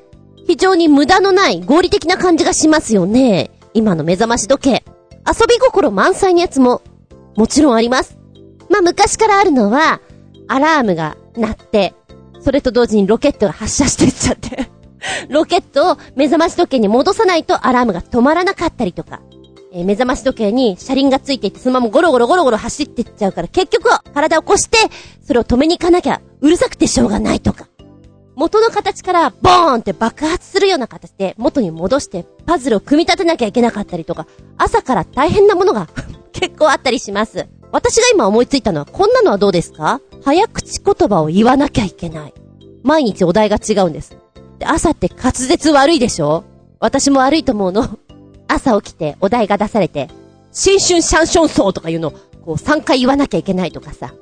[0.52, 3.52] 非常に無駄のない合理的な感じがしますよね。
[3.74, 4.84] 今の目覚まし時計。
[5.26, 6.82] 遊び心満載のやつも、
[7.38, 8.18] もちろんあります。
[8.70, 10.02] まあ、昔からあるのは、
[10.50, 11.94] アラームが鳴って、
[12.42, 14.70] それと同時にロケットが発射してっちゃって
[15.32, 19.22] ロケットを目覚まし時計に戻さないとアラームが止まらなかったりとか、
[19.72, 24.78] えー、目覚まし時計に車輪がついていて、そのままゴロゴロゴロゴロ走ってっちゃうから、結局は体を起こして、
[25.26, 27.71] それを止めに行かなきゃ、うるさくてしょうがないとか。
[28.42, 34.26] 元の形からボーンって爆発するような形で元に戻してパズルを組み立てなきゃいけなかったりとか、
[34.58, 35.88] 朝から大変なものが
[36.34, 37.48] 結構あったりします。
[37.72, 40.02] 私が今思いついたのはこんなのはどうですか？
[40.26, 42.34] 早口言葉を言わなきゃいけない。
[42.82, 44.16] 毎日お題が違うんです。
[44.16, 46.44] って朝って滑舌悪いでしょ？
[46.80, 48.00] 私も悪いと思うの。
[48.50, 50.10] 朝起きてお題が出されて、
[50.52, 54.16] 新春シャンションソーとかいうのを、こう3回言わなきゃいけないとかさ。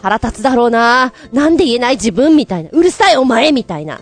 [0.00, 2.70] 腹立つだろうななんで言えない自分みたいな。
[2.70, 4.00] うるさいお前みたいな。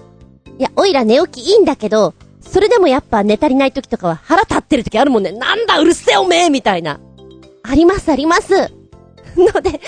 [0.59, 5.33] いや、おいら寝起きいいんだけど、それでもやっぱ寝足りない時とかは腹立ってる時あるもんね。
[5.33, 7.01] なんだうるせえおめえみたいな。
[7.63, 8.73] ありますあります。
[9.37, 9.81] ので、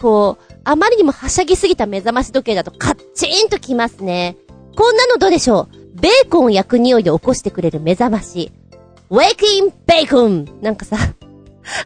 [0.00, 4.36] こう、あまりにもはしゃぎすぎた目覚まし時計だとカッチーンときますね。
[4.76, 8.52] こんなのどうでしょうベーコンを焼く匂いで起こしてくれる目覚まし。
[9.10, 10.62] Wake in Bacon!
[10.62, 10.96] なんかさ、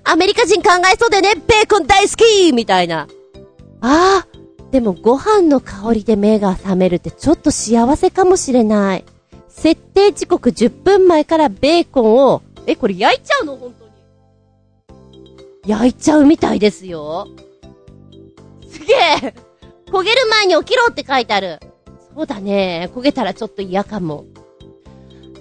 [0.05, 3.09] アメリカ人考えそうでね、ベーコン大好きみたいな。
[3.81, 4.27] ああ、
[4.71, 9.05] でもご飯の香りで目が覚めるってちょっと幸せかもしれない。
[9.49, 13.57] 設定時刻10分前からベーコンを、え、これ焼いちゃうの？
[13.57, 13.91] 本当に。
[15.67, 17.29] 焼いちゃうみたいですよ。
[18.69, 19.35] すげえ
[19.87, 21.61] 焦げる前に起きろって書いてある。
[22.15, 22.91] そうだね。
[22.95, 24.27] 焦げたらちょっと嫌かも。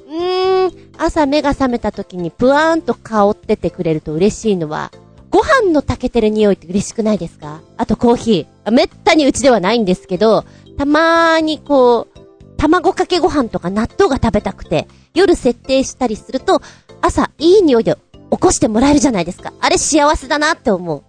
[0.08, 4.91] うーん、朝目が覚めた時にぷわーんと香っててくれると嬉しいのは、
[5.30, 7.62] ご飯の炊けてる匂いって嬉しくないですか？
[7.78, 8.72] あとコーヒー。
[8.72, 10.46] めったにうちではないんですけど、
[10.78, 12.20] たまーにこう、
[12.58, 16.62] 卵かけご飯とか納豆が食べたくて、夜設定したりすると、
[17.02, 17.96] 朝いい匂いで
[18.32, 19.54] 起こしてもらえるじゃないですか。
[19.60, 21.04] あれ幸せだなって思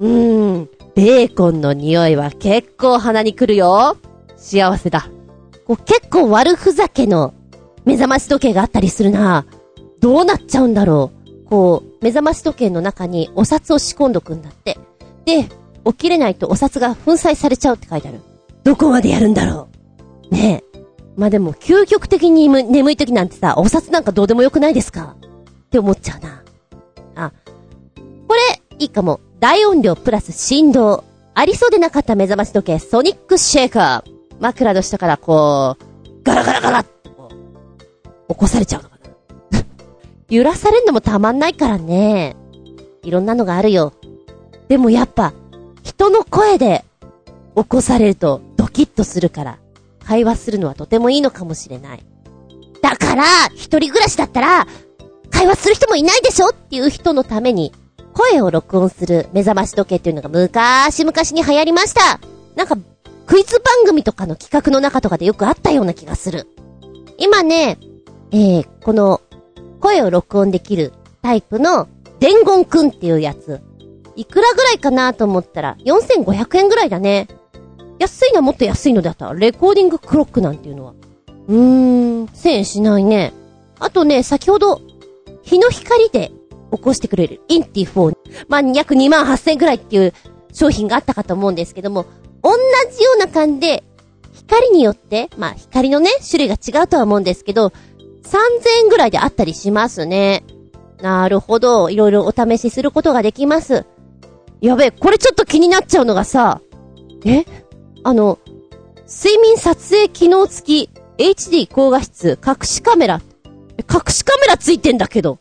[0.00, 0.06] う。
[0.06, 3.96] うーん、ベーコンの匂いは結構鼻に来るよ。
[4.36, 5.08] 幸せだ。
[5.66, 7.34] こう結構悪ふざけの
[7.84, 9.44] 目覚まし時計があったりするな。
[10.00, 11.17] どうなっちゃうんだろう。
[11.48, 14.78] こう、目覚まし時計の中にお札を仕込んどくんだって。
[15.24, 15.48] で、
[15.84, 18.20] 起きれないとお札が粉砕されちゃうって書いてある。
[18.64, 19.68] どこまでやるんだろ
[20.30, 20.34] う。
[20.34, 20.78] ねえ。
[21.16, 25.16] まあ、でも、究極的に眠い時なんてさ、お札なんかどうでもよくないですか？
[25.66, 26.44] って思っちゃうな。
[27.16, 27.32] あ、
[28.28, 28.40] これ、
[28.78, 29.20] いいかも。
[29.40, 31.04] 大音量プラス振動。
[31.34, 34.12] ありそうでなかった目覚まし時計、ソニックシェーカー。
[34.38, 37.28] 枕の下からこう、ガラガラガラってこ
[38.28, 38.97] う、起こされちゃうのか。
[40.30, 42.36] 揺らされんのもたまんないからね。
[43.02, 43.94] いろんなのがあるよ。
[44.68, 45.32] でもやっぱ、
[45.82, 46.84] 人の声で
[47.56, 49.58] 起こされるとドキッとするから、
[50.04, 52.04] 会話するのはとてもいいのかもしれない。
[52.82, 54.66] だから、一人暮らしだったら、
[55.30, 57.72] 会話する人もいないでしょっていう人のために、
[58.12, 62.20] 声を録音する目覚まし時計っていうのが昔々に流行りました。
[62.54, 62.76] なんか、
[63.26, 66.46] クイズ番組とかの企画の中とかでよくあったような気がする。
[67.16, 67.78] 今ね、
[68.30, 69.22] えー、この、
[69.80, 71.88] 声を録音できるタイプの、
[72.20, 73.60] 伝言くんっていうやつ。
[74.16, 77.28] いくらぐらいかなと思ったら、4500円ぐらいだね。
[77.98, 80.94] 安いのはもっと安いのだった、レコーディングクロックなんていうのは。
[81.48, 83.32] うーん、1000円しないね。
[83.78, 84.80] あとね、先ほど、
[85.42, 86.32] 日の光で
[86.72, 88.16] 起こしてくれるインティ4。
[88.48, 90.12] まあ、約2万8000円ぐらいっていう
[90.52, 92.06] 商品があったかと思うんですけども、
[92.42, 92.50] 同
[92.90, 93.84] じような感じで、
[94.32, 97.72] 光によって、まあ、光のね、種類が違うとは思うんですけど、
[98.28, 100.44] 3000円ぐらいであったりしますね。
[101.00, 101.90] なるほど。
[101.90, 103.86] いろいろお試しすることができます。
[104.60, 106.60] やべえ、これちょっと気になっちゃうのがさ、
[107.24, 107.44] え？
[108.04, 108.38] あの、
[109.06, 113.20] 睡眠撮影機能付き HD 高画質隠しカメラ。
[113.78, 115.38] 隠しカメラついてんだけど。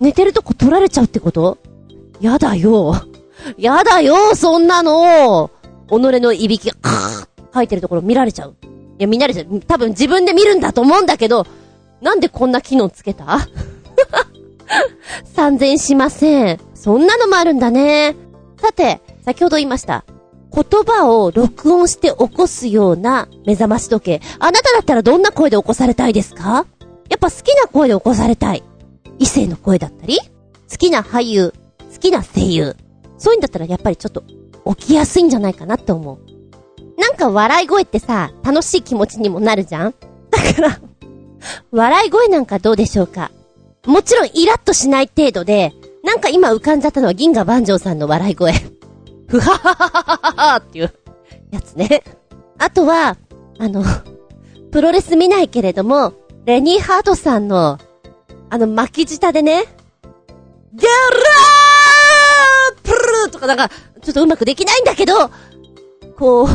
[0.00, 1.58] 寝てるとこ撮られちゃうってこと？
[2.20, 2.94] やだよ。
[3.58, 5.50] やだよ、そんなの。
[5.88, 8.56] 己のいびきが、カー吐いてるところ見られちゃう。
[8.62, 8.66] い
[9.02, 9.60] や、見られちゃう。
[9.60, 11.46] 多分自分で見るんだと思うんだけど、
[12.04, 13.24] なんでこんな機能つけた
[15.34, 16.60] ?3000 しません。
[16.74, 18.14] そんなのもあるんだね。
[18.60, 20.04] さて、先ほど言いました。
[20.52, 24.20] 言葉を録音して起こすような目覚まし時計。
[24.38, 26.66] あなただったらどんな声で起こされたいですか？
[27.08, 28.62] やっぱ好きな声で起こされたい。
[29.18, 30.18] 異性の声だったり？
[30.70, 31.54] 好きな俳優、
[31.90, 32.76] 好きな声優。
[33.16, 34.22] そういうんだったらやっぱりちょっと
[34.76, 36.18] 起きやすいんじゃないかなって思う。
[37.00, 39.94] なんか笑い声ってさ、楽しい気持ちにもなるじゃん？
[40.30, 40.80] だから
[41.70, 43.30] 笑い声なんかどうでしょうか？
[43.86, 48.52] もちろんイラッとしない程度で、なんか今浮かんじゃったのは銀河万丈さんの笑い声。
[49.28, 50.94] ふはははははっていう
[51.50, 52.02] やつね。
[52.58, 53.16] あとは、
[53.58, 53.84] あの、
[54.70, 56.14] プロレス見ないけれども、
[56.44, 57.78] レニーハートさんの、
[58.50, 59.64] あの巻き舌でね、
[60.74, 65.30] ギャラープルーとかなんか、ちょっとうまくできないんだけど、
[66.16, 66.48] こう、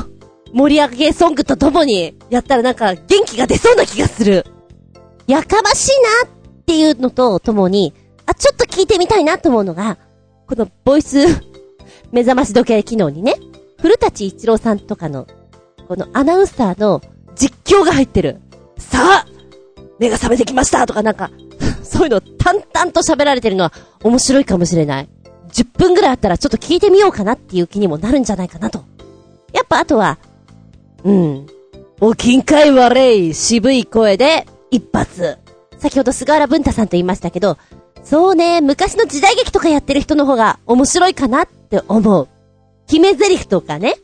[0.53, 4.45] 盛り上げソングとともにやったらなんか元気が出そうな気がする。
[5.29, 5.91] やかましい
[6.25, 7.93] なっていうのとともに、
[8.25, 9.99] あ、ちょっと聞いてみたいなと思うのが、
[10.47, 11.19] このボイス
[12.11, 13.35] 目覚まし時計機能にね、
[13.79, 15.27] 古舘一郎さんとかの、
[15.87, 17.03] このアナウンサーの
[17.35, 18.41] 実況が入ってる。
[18.79, 19.25] さあ
[19.99, 21.29] 目が覚めてきましたとかなんか、
[21.83, 23.73] そういうの淡々と喋られてるのは
[24.03, 25.09] 面白いかもしれない。
[25.51, 28.83] 10分ぐらいあったらちょっと聞いてみようかなっていう気にもなるんじゃないかなと。
[29.53, 30.17] やっぱあとは、
[31.03, 31.45] うん。
[32.01, 35.37] おきんかい悪い渋い声で一発。
[35.77, 37.57] 先ほど菅原文太さんと言いましたけど、
[38.03, 42.27] そうね、昔の時代劇とかやってる人の方が面白いかなって思う。
[42.87, 43.95] 決め台詞とかね、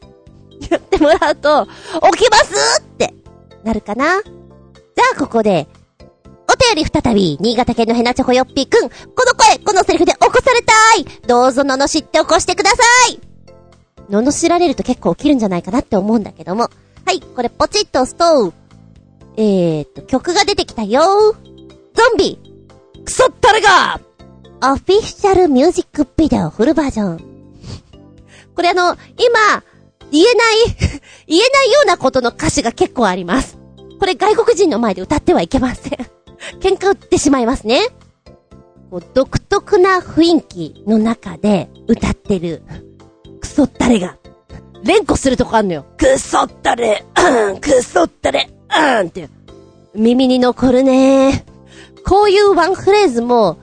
[0.70, 1.68] やってもらうと、
[2.14, 3.14] 起きますって
[3.64, 4.22] なるかな。
[4.22, 5.68] じゃあここで、
[6.48, 8.96] お便り再び、新潟県のヘナチョコヨッピーくん、こ
[9.26, 12.78] の声、このセリフで起こされたいどうぞ罵って起こしてくださ
[13.10, 13.20] い
[14.10, 16.70] 罵られると結構起きるんじゃないかなって思うんだけども。
[17.06, 18.54] はい、これポチッと押すと、
[19.38, 21.02] えーっと、曲が出てきたよ
[21.34, 21.38] ゾ
[22.14, 22.40] ンビ
[23.04, 24.00] クソったれが
[24.64, 27.36] オフィシャルミュージックビデオフルバージョン。
[28.56, 29.64] これあの、今、
[30.12, 30.56] 言えない
[31.28, 33.58] 言えないようなことの歌詞が結構あります。
[34.00, 35.98] これ外国人の前で歌ってはいけません
[36.60, 37.82] 喧嘩売ってしまいますね。
[38.90, 42.64] こう独特な雰囲気の中で歌ってる、
[43.42, 44.18] クソったれが、
[44.84, 45.86] 連呼するとこあんのよ。
[45.98, 48.50] クソったれ、うん、クソったれ、
[49.00, 49.30] うんって。
[49.94, 51.46] 耳に残るね
[52.06, 53.58] こういうワンフレーズも、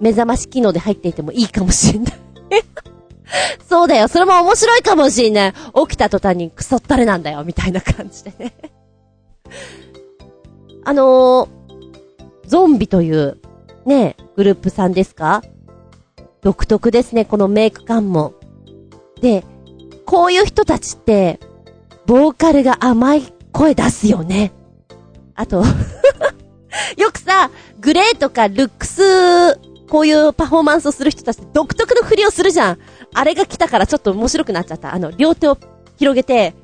[0.00, 2.14] 目覚まし機能で入っていてもいいかもしれない
[3.68, 5.52] そうだよ、それも面白いかもしれない。
[5.86, 8.54] 起きた途端にクソったれなんだよ、みたいな感じでね
[10.84, 13.38] あのー、ゾンビという、
[13.86, 15.42] ね、グループさんですか？
[16.42, 18.32] 独特ですね、このメイク感も。
[19.20, 19.44] で、
[20.06, 21.38] こういう人たちって、
[22.06, 24.52] ボーカルが甘い声出すよね。
[25.34, 25.64] あと
[26.96, 29.56] よくさ、グレーとかルックス、
[29.88, 32.78] こういうパフォーマンスをする人たち独特の振りをするじゃん。
[33.12, 34.94] あれが来たからちょっと面白くなっちゃった。
[34.94, 35.58] あの、両手を
[35.96, 36.54] 広げて、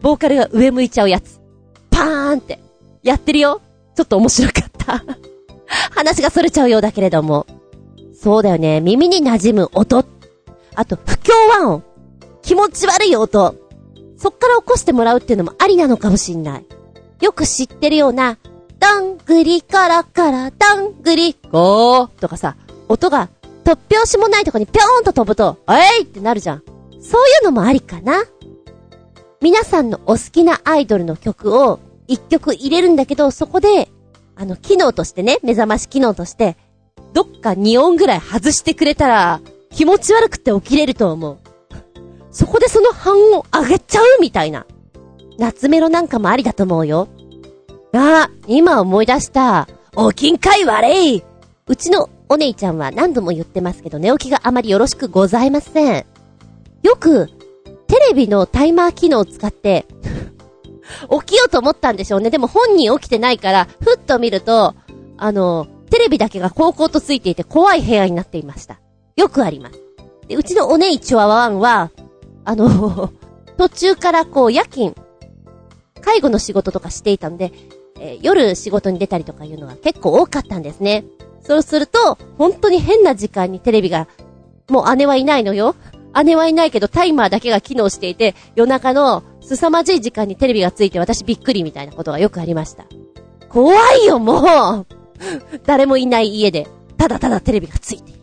[0.00, 1.40] ボーカルが上向いちゃうやつ。
[1.90, 2.58] パーンって。
[3.02, 3.60] やってるよ。
[3.96, 5.04] ちょっと面白かった
[5.94, 7.46] 話が逸れちゃうようだけれども。
[8.18, 8.80] そうだよね。
[8.80, 10.04] 耳に馴染む音。
[10.74, 11.82] あと、不協和音。
[12.42, 13.54] 気持ち悪い音。
[14.20, 16.66] そっから起こしてもらうっていうのもありなのかもしんない。
[17.22, 18.36] よく知ってるような、
[18.78, 22.56] どんぐりからからどんぐりゴーとかさ、
[22.88, 23.30] 音が
[23.64, 26.62] 突拍子もないとこにぴょーんと飛ぶと、えいってなるじゃん。
[27.00, 28.24] そういうのもありかな。
[29.40, 33.88] 皆さんのお好きなアイドルの曲を一曲入れるんだけど、そこで、
[34.36, 36.58] あの、機能としてね、目覚まし機能として、
[37.14, 39.40] どっか2音ぐらい外してくれたら、
[39.70, 41.38] 気持ち悪くて起きれると思う。
[42.30, 44.66] そこでその半音上げちゃうみたいな。
[45.38, 47.08] 夏メロなんかもありだと思うよ。
[47.92, 49.68] あ、今思い出した。
[49.96, 51.24] おきんかい悪い
[51.66, 56.06] うちのお姉ちゃんは何度も言ってますけど、寝起きがあまりよろしくございません。
[56.82, 57.28] よく、
[57.88, 59.86] テレビのタイマー機能を使って
[61.26, 62.30] 起きようと思ったんでしょうね。
[62.30, 64.74] でも本人起きてないから、ふっと見ると、
[65.16, 68.78] あの、テレビだけが高校とついていて怖い部屋になっていました。
[69.16, 69.80] よくあります。
[70.28, 71.90] で、うちのお姉ちはワンは、
[72.50, 73.12] あの
[73.56, 74.96] 途中からこう夜勤、
[76.00, 77.52] 介護の仕事とかしていたんで、
[78.00, 81.04] えー、夜仕事に出たりとかいうのが結構多かったんですね。
[81.42, 84.08] そうすると、本当に変な時間にテレビが、
[84.68, 85.76] もう姉はいないのよ。
[86.24, 92.84] 姉はいないけどタイマーだけが機能していて、夜中の凄まじい時間にテレビがついて私びっくりみたいなことがよくありました。
[93.48, 94.86] 怖いよ、もう
[95.66, 98.20] 誰もいない家で、ただただテレビがついている。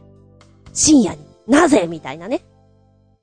[0.73, 1.87] 深夜に、なぜ？
[1.87, 2.41] みたいなね。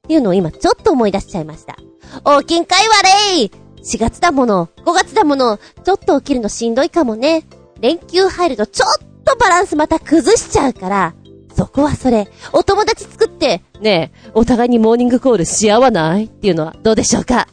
[0.05, 1.77] っていうのを今ちょっと思い出しちゃいました。
[2.25, 2.89] 大きんかい
[3.37, 3.51] 悪い
[3.83, 7.45] !4 月だもの、5月だもの、ちょっと起きるのしんどいかもね。
[7.81, 8.89] 連休入るとちょっ
[9.25, 11.15] とバランスまた崩しちゃうから、
[11.57, 17.49] そこはそれ、お友達作って、ねえ、お互いにモーニングコールし合わないっていうのはどうでしょうか？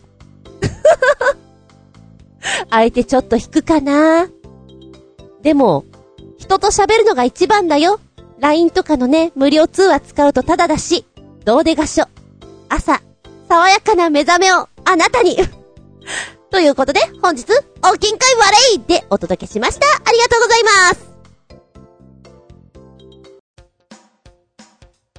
[2.70, 4.28] 相手ちょっと引くかな？
[5.42, 5.86] でも、
[6.38, 8.00] 人と喋るのが一番だよ。
[8.40, 11.06] LINE とかのね、無料通話使うとタダだし、
[11.46, 12.06] どうでがしょ。
[12.74, 13.02] 朝、
[13.50, 15.36] 爽やかな目覚めをあなたに
[16.50, 17.44] ということで、本日、
[17.84, 19.86] お金会悪いでお届けしました。
[19.88, 21.12] ありがとうございます。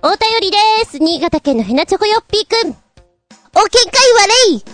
[0.03, 0.99] お便りでーす。
[0.99, 2.71] 新潟県のヘナチョコヨッピーくん。
[2.71, 4.13] お見解
[4.49, 4.65] 悪い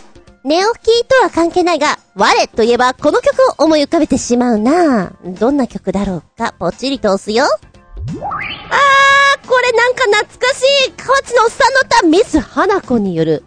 [0.45, 7.45] 寝起きとは関係ないが、我といえばこの曲を思い浮かべてしまうなどんな曲だろうか、ぽっちりと押すよ。
[7.45, 13.45] あー、これなんか懐かしい河内のおっさんの歌、ミス花子による。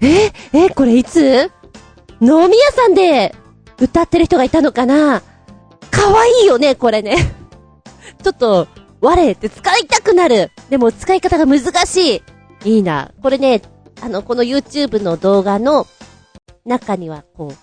[0.00, 1.50] え、え、これいつ？
[2.20, 3.34] 飲み屋さんで
[3.78, 5.22] 歌ってる人がいたのかな？
[5.90, 7.16] 可愛いよね、これね。
[8.22, 8.68] ちょっと、
[9.00, 10.50] 我って使いたくなる。
[10.70, 12.22] でも使い方が難しい。
[12.64, 13.12] いいな。
[13.22, 13.62] これね、
[14.02, 15.86] あの、この YouTube の動画の
[16.64, 17.56] 中には、こう、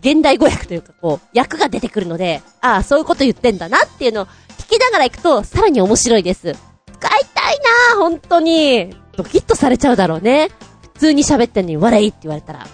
[0.00, 4.26] 現代語訳というか、こう、訳が出てくるので、ああ、そういうこと言ってんだなっていうのを
[4.58, 6.56] 聞きながら行くと、さらに面白いです。
[7.02, 7.58] 使いたい
[7.94, 8.94] な本当に。
[9.16, 10.50] ドキッとされちゃうだろうね。
[10.94, 12.66] 普通に喋ってんのに、笑いって言われたら。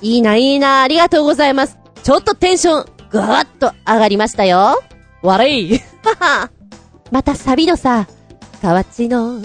[0.00, 1.78] いいな、いいな、ありがとうございます。
[2.02, 4.82] ちょっとテンション、ぐわっと上がりましたよ。
[5.22, 5.80] 悪い。
[7.12, 8.08] またサビのさ、
[8.60, 9.40] 河内の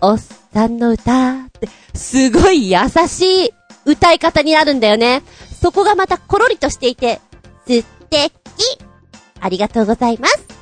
[0.00, 3.50] おっさんの歌って、すごい優しい
[3.84, 5.22] 歌い方になるんだよね。
[5.60, 7.20] そこがまたコロリとしていて、
[7.66, 8.30] 素敵
[9.40, 10.57] ありがとうございます。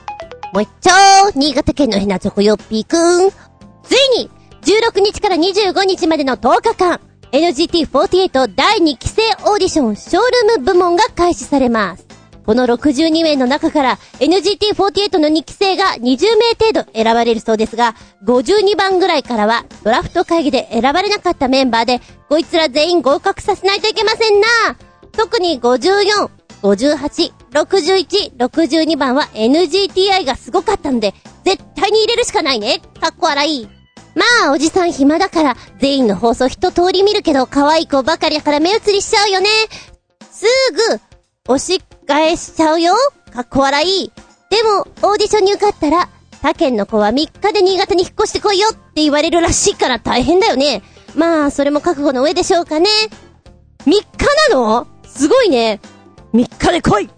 [0.56, 3.30] もう一丁、新潟県のひなチョコよっぴーくん。
[3.82, 4.30] ついに、
[4.62, 6.98] 16日から25日までの10日間、
[7.30, 12.06] NGT48 第2期生オーディションショールーム部門が開始されます。
[12.46, 17.94] この62名の中から NGT48 の2期生が20名程度選ばれるそうですが、
[18.24, 22.00] 52番ぐらいからはドラフト会議で選ばれなかったメンバーで、
[22.30, 24.46] こいつら全員合格させないといけませんな。
[25.12, 26.30] 特に54、
[26.62, 27.32] 58、
[27.64, 32.82] 61、62番は NGTI がすごかったので、絶対に入れるしかないね。
[33.00, 33.68] かっこ笑い。
[34.14, 39.48] まあ、おじさん暇だから、全員の放送一通り見るけど、可愛い子ばかりだから目移りしちゃうよね。
[40.30, 40.44] す
[40.90, 41.00] ぐ、
[41.52, 42.94] 押し返しちゃうよ。
[43.32, 44.12] かっこ笑い。
[44.50, 46.10] でも、オーディションに受かったら、
[46.42, 50.82] 他県の子は3日で新潟に引っ越してこいよって言われるらしいから大変だよね。
[51.14, 52.90] まあ、それも覚悟の上でしょうかね。
[53.86, 54.02] 3日
[54.50, 54.86] なの？
[55.06, 55.80] すごいね。
[56.34, 57.10] 3日で来い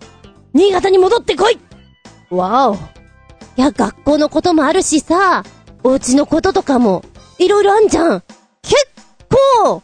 [0.54, 1.58] 新潟に戻ってこい
[2.30, 2.74] わお。
[2.74, 2.78] い
[3.56, 5.44] や、学校のこともあるしさ、
[5.82, 7.04] お家のこととかも、
[7.38, 8.22] いろいろあんじゃん。
[8.62, 8.76] 結
[9.62, 9.82] 構、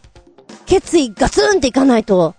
[0.67, 2.35] 決意ガツンっていかないと、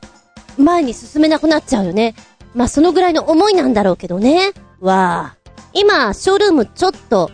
[0.58, 2.16] 前に進めなくなっちゃうよね。
[2.54, 4.52] まあ、そのぐらいの思いなんだろうけどね。
[4.80, 5.38] わあ。
[5.74, 7.30] 今、ショールームちょっと、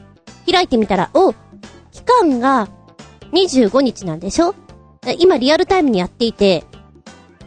[0.49, 1.33] 開いてみたら、お、
[1.91, 2.67] 期間が、
[3.31, 4.55] 25日なんでしょ？
[5.19, 6.65] 今リアルタイムにやっていて、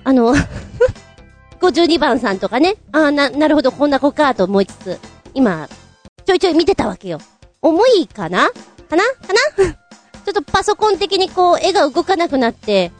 [0.02, 0.34] あの、
[1.68, 4.98] 52番さんとかね、ああ、な、なるほど、こんな子かと思いつつ、
[5.32, 5.68] 今、
[6.26, 7.18] ちょいちょい見てたわけよ。
[7.62, 8.50] 重いかな？
[8.88, 9.04] かな？
[9.04, 9.74] かな？
[10.24, 12.92] ちょっとパソコン的にこう、絵が動かなくなって、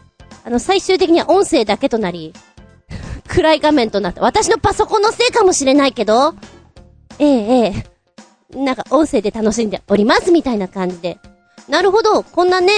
[0.44, 2.32] あの、最終的には音声だけとなり、
[3.28, 4.20] 暗い画面となった。
[4.22, 6.34] 私のパソコンのせいかもしれないけど、
[7.18, 7.94] ええええ
[8.58, 11.18] なんか音声で楽しんでおりますみたいな感じで。
[11.68, 12.72] なるほど、こんなね、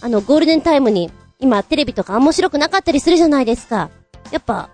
[0.00, 1.10] あの、ゴールデンタイムに、
[1.40, 3.90] 今テレビとか面白くなかったりするじゃないですか。
[4.30, 4.68] やっぱ、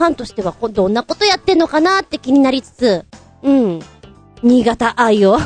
[0.00, 3.04] ファンとしてはどんなことやってんのかなって気になりつつ、
[3.42, 3.80] うん。
[4.42, 5.36] 新潟愛を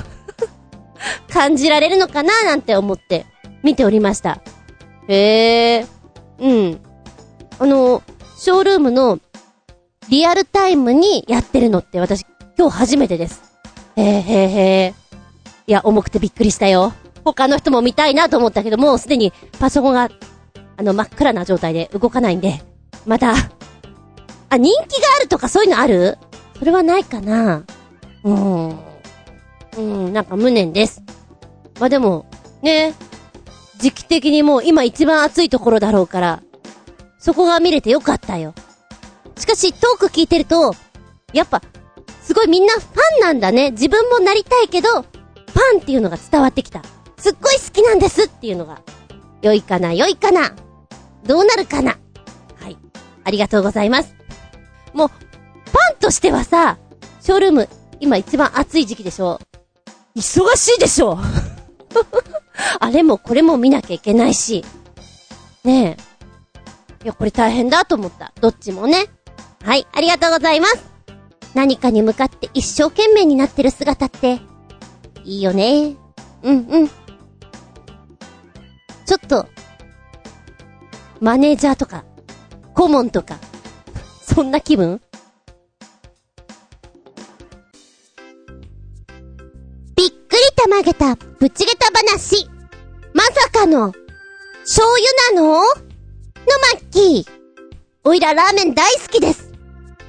[1.28, 3.26] 感じられるのかななんて思って
[3.64, 4.40] 見ておりました。
[5.08, 5.86] へえ、
[6.38, 6.80] うん。
[7.58, 8.04] あの、
[8.38, 9.18] ショールームの
[10.08, 12.24] リアルタイムにやってるのって私
[12.56, 13.42] 今日初めてです。
[13.96, 14.94] へえへえへえ。
[15.66, 16.92] いや、重くてびっくりしたよ。
[17.24, 20.10] 他の人も見たいなと思ったけど、もうすでにパソコンが、
[20.76, 22.62] あの、真っ暗な状態で動かないんで、
[23.04, 23.34] また、
[24.54, 26.18] あ、人気があるとかそういうのある？
[26.58, 27.64] それはないかな
[28.24, 28.78] うーん。
[29.76, 31.02] うん、なんか無念です。
[31.80, 32.26] まあ、でも、
[32.62, 32.94] ね、
[33.78, 36.42] 時期的にもう今一番暑いところだろうから、
[37.18, 38.54] そこが見れてよかったよ。
[39.36, 40.74] しかし、トーク聞いてると、
[41.32, 41.60] やっぱ、
[42.22, 42.84] すごいみんなファ
[43.18, 43.72] ンなんだね。
[43.72, 46.82] 自分もなりたいけど、ファンっていうのが伝わってきた。
[47.16, 48.80] すっごい好きなんですっていうのが。
[49.42, 50.54] 良いかな、良いかな。
[51.26, 51.98] どうなるかな。
[52.60, 52.78] はい。
[53.24, 54.14] ありがとうございます。
[54.94, 56.78] もう、ファンとしてはさ、
[57.20, 57.68] ショールーム、
[58.00, 59.40] 今一番暑い時期でしょ？
[60.16, 61.18] 忙しいでしょ？
[62.80, 64.64] あれもこれも見なきゃいけないし。
[65.64, 65.96] ね
[67.02, 67.04] え。
[67.04, 68.32] いや、これ大変だと思った。
[68.40, 69.06] どっちもね。
[69.62, 70.84] はい、ありがとうございます。
[71.54, 74.40] 何かに向かって一生懸命になってる姿って、
[75.24, 75.96] いいよね。
[76.42, 76.88] うんうん。
[76.88, 79.46] ちょっと、
[81.20, 82.04] マネージャーとか、
[82.74, 83.38] 顧問とか、
[84.26, 85.00] そんな気分？
[89.94, 92.48] びっくりたまげた、ぶちげた話。
[93.12, 93.92] まさかの、
[94.62, 94.88] 醤
[95.34, 95.58] 油なの？
[95.58, 97.32] のマッキー。
[98.02, 99.52] おいらラーメン大好きです。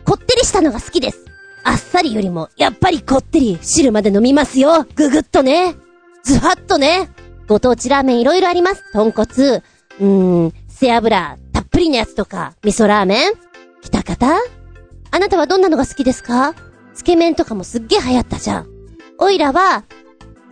[0.05, 1.26] こってりしたのが好きです。
[1.63, 4.88] あっさりよりも、やっぱりこってり、汁まで飲みますよ。
[4.95, 5.76] ぐぐっとね。
[6.24, 7.09] ズハッとね。
[7.47, 8.84] ご当地ラーメンいろいろあります。
[8.91, 13.34] 豚骨、うーん、背脂、たっぷりのやつとか、味噌ラーメン
[14.16, 14.34] 方
[15.11, 16.55] あなたはどんなのが好きですか？
[16.93, 18.68] つけ麺とかもすっげえ流行ったじゃん。
[19.18, 19.84] おいらは、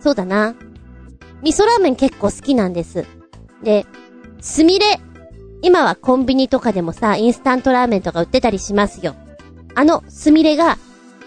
[0.00, 0.54] そうだな。
[1.42, 3.06] 味噌ラーメン結構好きなんです。
[3.62, 3.86] で、
[4.40, 5.00] すみれ。
[5.62, 9.14] 今はコンビニとかでもさ、インスタントラーメンとか売ってたりしますよ。
[9.74, 10.78] あの、すみれが、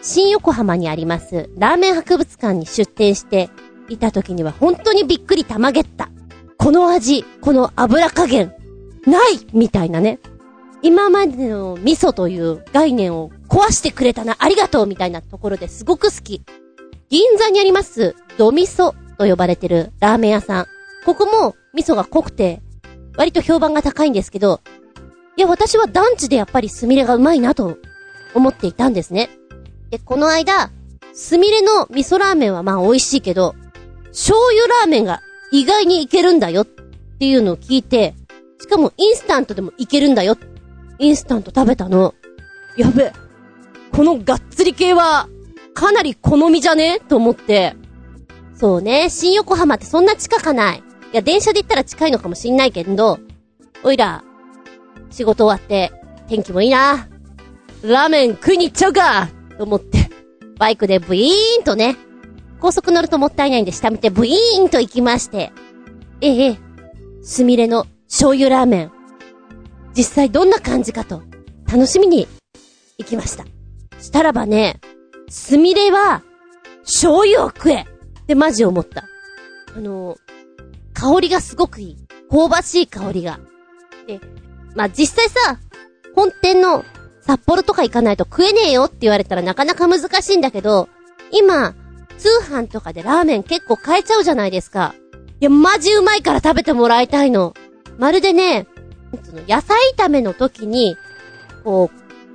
[0.04, 3.50] 新横浜にあります、ラーメン博物館に出店して
[3.90, 6.10] いた時には本当にびっくりたまげった。
[6.58, 8.54] この味、この油加減、
[9.06, 10.20] ないみたいなね。
[10.82, 16.42] 今までの味噌という概念を壊してくれたな、ありがとうみたいなところですごく好き。
[17.10, 20.66] 銀座にあります、ドミソと呼ばれてるラーメン屋さん。
[21.06, 22.62] ここも味噌が濃くて、
[23.18, 24.62] 割と評判が高いんですけど、
[25.36, 27.78] いや、私は団地でやっぱりスミレがうまいなと
[28.34, 29.30] 思っていたんですね。
[29.90, 30.72] で、この間、
[31.14, 33.56] スミレの味噌ラーメンはまあ美味しいけど、
[34.08, 35.22] 醤油ラーメンが
[35.52, 38.14] 意外にいけるんだよっていうのを聞いて、
[38.60, 40.38] しかもインスタントでもいけるんだよ。
[41.00, 42.16] インスタント食べたの。
[42.78, 43.12] やべ。
[43.92, 45.28] このがっつり系は、
[45.74, 47.00] かなり好みじゃね？
[47.00, 47.76] と思って。
[48.56, 50.78] そうね、新横浜ってそんな近かない。
[50.78, 50.82] い
[51.16, 53.20] や、電車で行ったら近いのかもしんないけど、
[53.84, 54.24] おいら、
[55.12, 55.92] 仕事終わって、
[56.28, 57.08] 天気もいいな。
[57.84, 60.10] ラーメン食いに行っちゃうかと思って、
[60.58, 61.96] バイクでブイーンとね、
[62.60, 65.52] 高速乗るともったいないんで下見てブイーンと行きまして、
[66.22, 66.58] ええ、
[67.22, 68.92] すみれの醤油ラーメン。
[69.98, 71.24] 実際どんな感じかと、
[71.66, 72.28] 楽しみに
[73.00, 73.46] 行きました。
[74.00, 74.80] したらばね、
[75.28, 76.22] すみれは、
[76.84, 77.86] 醤油を食えっ
[78.28, 79.06] てマジ思った。
[79.76, 80.16] あの、
[80.94, 81.98] 香りがすごくいい。
[82.30, 83.40] 香ばしい香りが。
[84.06, 84.22] で、
[84.76, 85.60] まあ、実際さ、
[86.14, 86.86] 本店の
[87.22, 90.90] 札幌とか行かないと食えねえよって言われたらなかなか難しいんだけど、
[91.32, 91.74] 今、
[92.20, 94.94] 通販とかでラーメン結構買えちゃうじゃないですか。
[95.40, 97.56] いや、マジうまいから食べてもらいたいの。
[97.98, 98.68] まるでね、
[99.24, 100.98] その野菜炒めの時に、
[101.64, 101.90] こ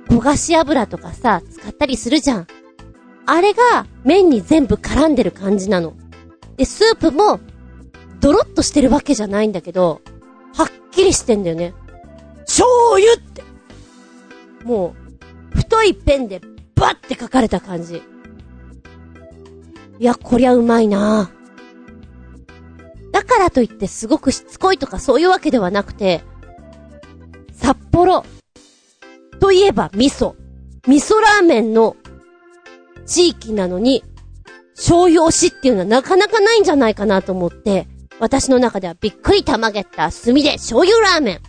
[0.09, 2.47] う、焦がし油とかさ、使ったりするじゃん。
[3.25, 5.93] あれが麺に全部絡んでる感じなの。
[6.57, 7.39] で、スープも、
[8.19, 10.01] ドロッとしてるわけじゃないんだけど、
[10.55, 11.73] はっきりしてんだよね。
[12.41, 12.67] 醤
[12.97, 13.43] 油って。
[14.63, 14.95] も
[15.53, 16.41] う、太いペンで
[16.75, 18.01] バッて書かれた感じ。
[19.99, 21.31] いや、こりゃうまいな
[23.11, 26.23] だからといってすごくしつこいとかそういうわけではなくて、
[27.53, 28.25] 札幌
[29.39, 30.35] といえば味噌。
[30.87, 31.95] 味噌ラーメンの
[33.05, 34.03] 地域なのに、
[34.75, 37.87] 醤油推しっていうのはなかなかないんじゃないかなと思って、
[38.19, 41.39] 私の中ではびっくりたまげった炭で醤油ラーメン、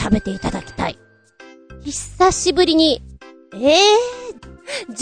[0.00, 0.98] 食べていただきたい。
[1.82, 3.02] 久しぶりに、
[3.54, 4.94] ええー、15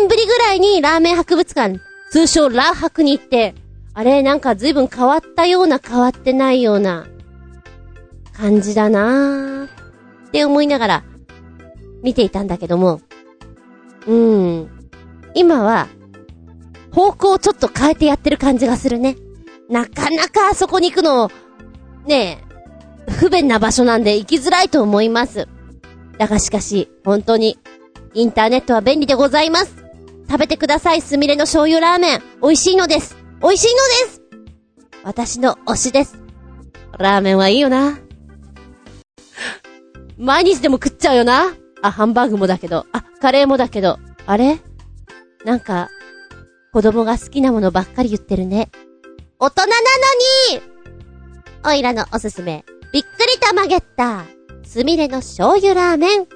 [0.00, 3.54] 年ぶりぐらいにラーメン博物館、通称ラー博に行って、
[3.94, 7.06] あれ、なんか随分変わったような変わってないような
[8.32, 9.49] 感じだなー
[10.30, 11.04] って思いながら
[12.04, 13.00] 見ていたんだけども、
[14.06, 14.70] うーん。
[15.34, 15.88] 今は、
[16.92, 19.16] 方向をちょっと変えてやってる感じがするね。
[19.68, 21.30] なかなかあそこに行くの、
[22.06, 22.44] ね
[23.08, 25.48] え、不便な場所なんで行きづらいと思います。
[26.16, 27.58] だがしかし、本当に、
[28.14, 29.74] インターネットは便利でございます。
[30.28, 32.22] 食べてください、すみれの醤油ラーメン。
[32.40, 33.16] 美味しいのです。
[33.42, 34.22] 美味しいのです
[35.02, 36.18] 私の推しです。
[36.98, 37.98] ラーメンはいいよな。
[40.20, 41.54] 毎日でも食っちゃうよな。
[41.80, 42.84] あ、ハンバーグもだけど。
[42.92, 43.98] あ、カレーもだけど。
[44.26, 44.58] あれ？
[45.46, 45.88] なんか、
[46.74, 48.68] 子供が好きなものばっかり言ってるね。
[49.38, 49.80] 大人なの
[50.52, 50.62] に
[51.64, 54.26] おいらのおすすめ、びっくりたまげった、
[54.62, 56.20] すみれの醤油ラーメン。
[56.20, 56.26] い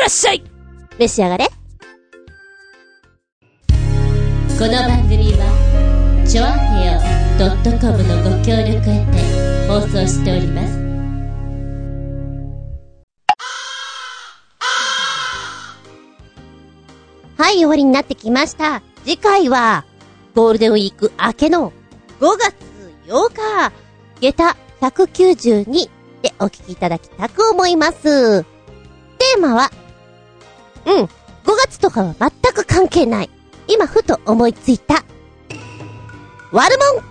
[0.00, 0.44] らっしゃい
[0.96, 1.48] 召し上がれ。
[1.48, 1.52] こ
[4.64, 7.00] の番組は、ちょあへよ
[7.80, 10.77] .com のご協力へて放送しております。
[17.38, 18.82] はい、終わりになってきました。
[19.04, 19.84] 次回は、
[20.34, 21.72] ゴールデンウィーク明けの
[22.18, 22.56] 5月
[23.06, 23.72] 8日、
[24.20, 25.88] 下駄192
[26.20, 28.42] でお聞きいただきたく思います。
[28.42, 29.70] テーマは、
[30.84, 31.08] うん、5
[31.64, 33.30] 月とかは全く関係ない。
[33.68, 35.04] 今ふと思いついた。
[36.50, 37.02] 悪者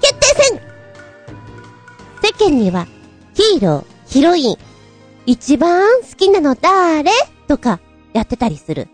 [0.00, 0.60] 決定戦
[2.22, 2.86] 世間には、
[3.34, 4.56] ヒーロー、ヒロイン、
[5.26, 7.10] 一番好きなの誰？
[7.46, 7.78] とか
[8.14, 8.88] やってたりする。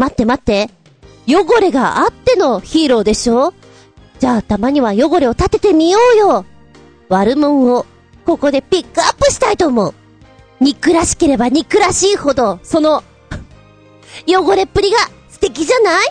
[0.00, 0.70] 待って待って。
[1.28, 3.52] 汚れがあってのヒーローでしょ？
[4.18, 6.44] じゃあたまには汚れを立ててみようよ。
[7.08, 7.86] 悪者を、
[8.24, 9.94] ここでピックアップしたいと思う。
[10.60, 13.02] 憎らしければ憎らしいほど、その、
[14.26, 14.98] 汚れっぷりが
[15.28, 16.06] 素敵じゃない？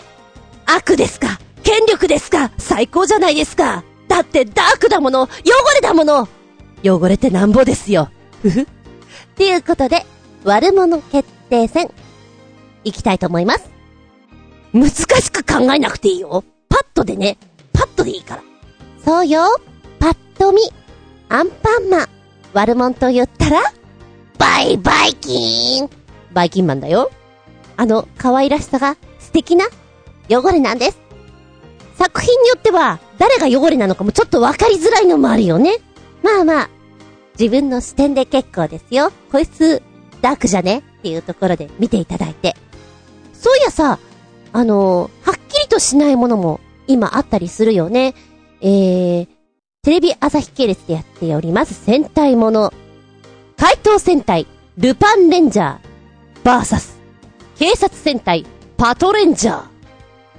[0.66, 1.38] 悪ですか？
[1.62, 2.50] 権力ですか？
[2.58, 3.84] 最高じゃないですか？
[4.08, 5.28] だってダークだもの汚
[5.74, 6.28] れだもの
[6.84, 8.10] 汚れてなんぼですよ。
[8.42, 8.62] ふふ。
[8.62, 8.66] っ
[9.36, 10.04] ていうことで、
[10.44, 11.90] 悪者決定戦、
[12.84, 13.70] いきたいと思います。
[14.72, 16.44] 難しく考えなくていいよ。
[16.68, 17.38] パッとでね。
[17.72, 18.42] パッとでいいから。
[19.04, 19.42] そうよ。
[19.98, 20.60] パッと見。
[21.28, 22.08] アンパンマン。
[22.52, 23.62] 悪者と言ったら
[24.38, 25.90] バイバイキーン
[26.32, 27.10] バイキンマンだよ。
[27.76, 29.66] あの、可愛らしさが素敵な
[30.28, 30.98] 汚れなんです。
[31.96, 35.76] 作品によっては、誰が汚れなのかもちょっとわかりづらいのもあるよね。
[36.22, 36.70] まあまあ、
[37.38, 39.12] 自分の視点で結構ですよ。
[39.30, 39.82] こいつ、
[40.20, 40.78] ダークじゃね？
[40.78, 42.56] っていうところで見ていただいて。
[43.32, 43.98] そういやさ、
[44.52, 48.14] あの、はっきりとしないものも今あったりするよね。
[48.60, 49.28] えー、
[49.82, 52.72] テレビ朝日系列でやっております戦隊もの。
[53.56, 54.46] 怪盗戦隊、
[54.76, 55.78] ルパンレンジャー、
[56.44, 56.98] バーサス、
[57.58, 58.46] 警察戦隊、
[58.76, 59.62] パトレンジャー。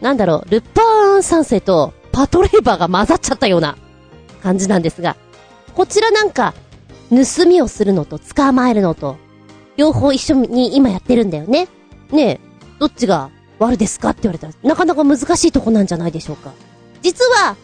[0.02, 3.78] なんだろう、ルパン三世とパトレーバーが混ざっちゃったような
[4.42, 5.16] 感じなんですが、
[5.76, 6.54] こちらなんか、
[7.10, 9.18] 盗みをするのと捕まえるのと、
[9.78, 11.68] 両方一緒に今やってるんだよね。
[12.12, 12.40] ねえ、
[12.80, 13.30] どっちが
[13.62, 14.10] 悪ですか？
[14.10, 16.54] って言われたら、なかなか難しいとこなんじゃないでしょうか。
[17.02, 17.56] 実は、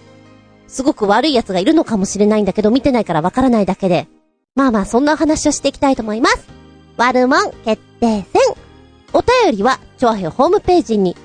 [0.68, 4.08] すごく悪い奴がいるのかもしれないんだけど、見てないからわからないだけで。
[4.56, 6.48] まあまあ、そんな話をしていきたいと思います。
[6.98, 8.42] 悪者決定戦。
[9.14, 11.16] お便りは、超平ホームページに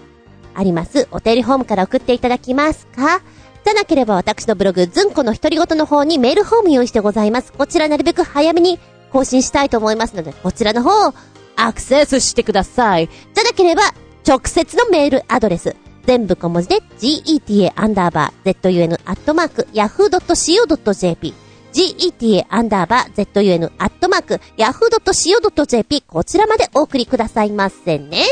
[0.55, 3.23] あります、お便りホームから送っていただきますか？
[3.65, 7.53] じゃなければ私のブログ、ずんこの独り言の方にメールフォーム用意してございます。
[7.53, 8.79] こちらなるべく早めに
[9.13, 11.15] 更新したいと思いますので、こちらの方を
[11.57, 13.09] アクセスしてください。
[13.09, 13.83] じゃなければ、
[14.27, 15.77] 直接のメールアドレス。
[16.07, 21.35] 全部小文字で geta アンダーバー zun アットマーク yahoo.co.jp
[21.73, 28.25] geta アンダーバー zun アットマーク yahoo.co.jp こちらまでお送りくださいませね。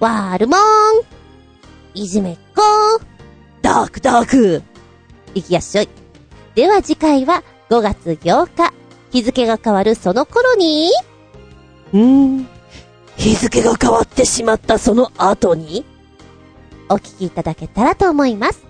[0.00, 2.00] わーるもーん。
[2.00, 3.04] いじめっこー。
[3.62, 4.62] ダークダーク。
[5.34, 5.88] いきやっしょい。
[6.54, 8.72] では次回は5月8日。
[9.10, 10.90] 日付が変わるその頃に、
[11.92, 12.53] うーん。
[13.16, 15.84] 日付が変わってしまったその後に？
[16.88, 18.64] お聞きいただけたらと思います。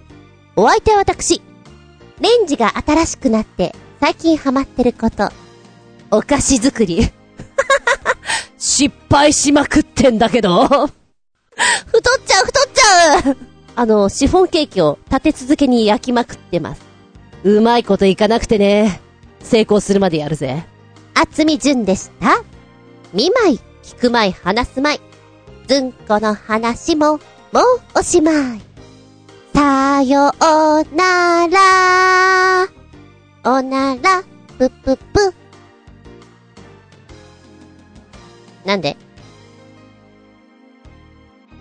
[0.57, 1.42] お相手は私。
[2.20, 5.28] レンジが新しくなって最近ハマってること。
[6.11, 7.11] お菓子作り。
[8.57, 10.66] 失敗しまくってんだけど。
[10.66, 10.90] 太っ
[12.24, 13.36] ちゃう太っちゃう
[13.76, 16.82] あの、シフォンケーキを立て続けに焼きまくってます。
[17.42, 19.01] うまいこといかなくてね。
[19.40, 20.64] 成功するまでやるぜ。
[21.14, 22.42] 厚み純でした。
[23.12, 25.01] 見舞い、聞く舞い、話す舞い。
[25.66, 27.18] ずんこの話も、
[27.53, 27.64] もう
[27.99, 28.61] おしまい。
[29.55, 30.32] さよう
[30.97, 32.66] なら。
[33.45, 34.24] おなら、
[34.59, 35.35] ぷぷぷ。
[38.64, 38.93] なんで？
[38.93, 39.03] って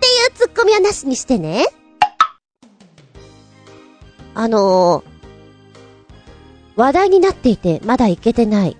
[0.06, 1.66] いうツッコミはなしにしてね。
[4.34, 5.04] あのー、
[6.76, 8.78] 話題になっていてまだいけてない。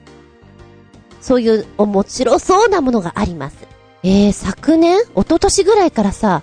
[1.24, 3.56] そういう面白そうなものがあります。
[4.02, 6.42] えー、昨年一昨年ぐらいからさ、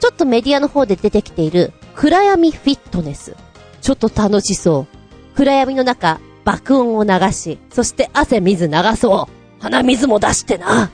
[0.00, 3.36] ちょっとメディアの方で出てきている暗闇フィットネス。
[3.82, 5.36] ちょっと楽しそう。
[5.36, 9.62] 暗闇の中、爆音を流し、そして汗水流そう。
[9.62, 10.90] 鼻水も出してな。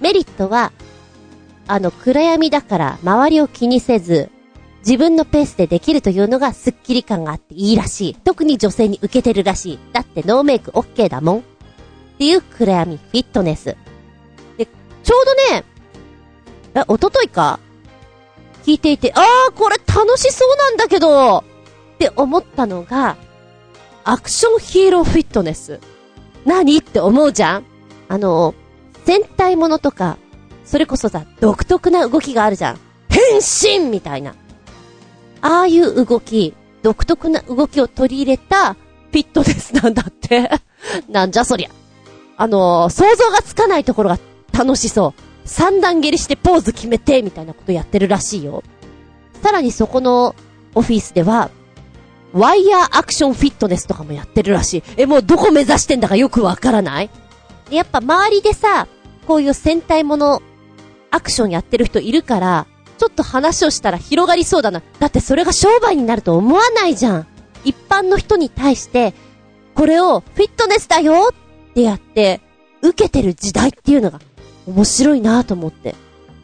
[0.00, 0.72] メリットは、
[1.68, 4.30] あの暗闇だから周りを気にせず、
[4.78, 8.14] 自分のペースでできるというのがスッキリ感があっていいらしい。
[8.14, 9.78] 特に女性に受けてるらしい。
[9.92, 11.44] だってノーメイク OK だもん。
[12.22, 13.76] っていう暗闇フィットネス。
[14.56, 14.66] で、
[15.02, 15.64] ちょうどね、
[16.76, 17.58] え、おとといか？
[18.64, 21.44] 聞いていて、あー、これ楽しそうなんだけどっ
[21.98, 23.16] て思ったのが、
[24.04, 25.80] アクションヒーローフィットネス。
[26.44, 26.78] 何？
[26.78, 27.64] って思うじゃん？
[28.08, 28.54] あの、
[29.04, 30.16] 戦隊ものとか、
[30.64, 32.78] それこそさ、独特な動きがあるじゃん？
[33.08, 34.36] 変身みたいな。
[35.40, 36.54] ああいう動き、
[36.84, 40.48] 独特な動きを取り入れたフィットネスなんだって
[41.10, 41.70] なんじゃそりゃ。
[42.36, 44.18] あのー、想像がつかないところが
[44.52, 45.20] 楽しそう。
[45.44, 48.62] 三段蹴りしてポーズ決めて、みたいなことやってるらしいよ。
[49.42, 50.34] さらにそこの
[50.74, 51.50] オフィスでは、
[52.32, 54.82] ワイヤーアクションフィットネスとかもやってるらしい。
[54.96, 57.10] え、もうどこ目指してんだかよくわからない、
[57.70, 58.86] やっぱ周りでさ、
[59.26, 60.42] こういう戦隊もの、
[61.10, 62.66] アクションやってる人いるから、
[62.98, 64.82] ちょっと話をしたら広がりそうだな。
[64.98, 67.26] だってそれが商売になると思わないじゃん。
[67.64, 69.14] 一般の人に対して、
[69.74, 71.32] これをフィットネスだよ
[71.72, 72.40] ってやって、
[72.82, 74.20] 受けてる時代っていうのが
[74.66, 75.94] 面白いなと思って。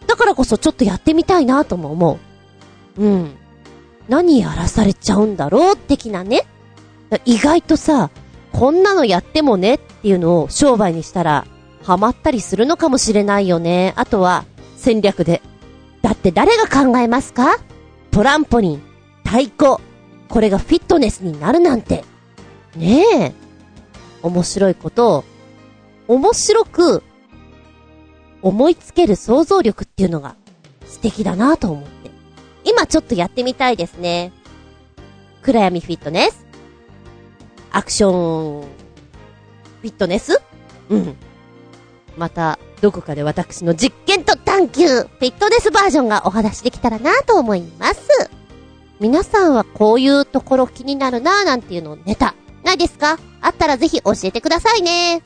[0.07, 2.19] だからこそちょっとやってみたいなとも思
[2.97, 3.03] う。
[3.03, 3.35] うん。
[4.09, 6.47] 何やらされちゃうんだろう的なね。
[7.27, 8.11] 意外とさ、
[8.53, 11.47] こんなのやってもねっていうのを商売にしたら、
[11.83, 13.93] ハマったりするのかもしれないよね。
[13.97, 15.43] あとは、戦略で。
[16.01, 17.59] だって誰が考えますか？
[18.11, 18.83] トランポリン、
[19.25, 19.77] 太鼓、
[20.29, 22.05] これがフィットネスになるなんて。
[22.77, 23.33] ねえ。
[24.23, 25.25] 面白いことを、
[26.09, 27.03] 面白く
[28.43, 30.37] 思いつける想像力っていうのが
[30.87, 32.11] 素敵だなと思って。
[32.65, 34.33] 今ちょっとやってみたいですね。
[35.43, 36.47] 暗闇フィットネス
[37.71, 40.41] アクション、フィットネス
[40.89, 41.17] うん。
[42.17, 48.09] また、どこかで私の実験と探求、フィットネスバージョンがお話できたらなと思います。
[49.01, 52.35] 皆さんはこういうところ気になるななんていうのをネタ、
[52.69, 53.19] ないですか？
[53.41, 55.23] あったらぜひ教えてくださいね。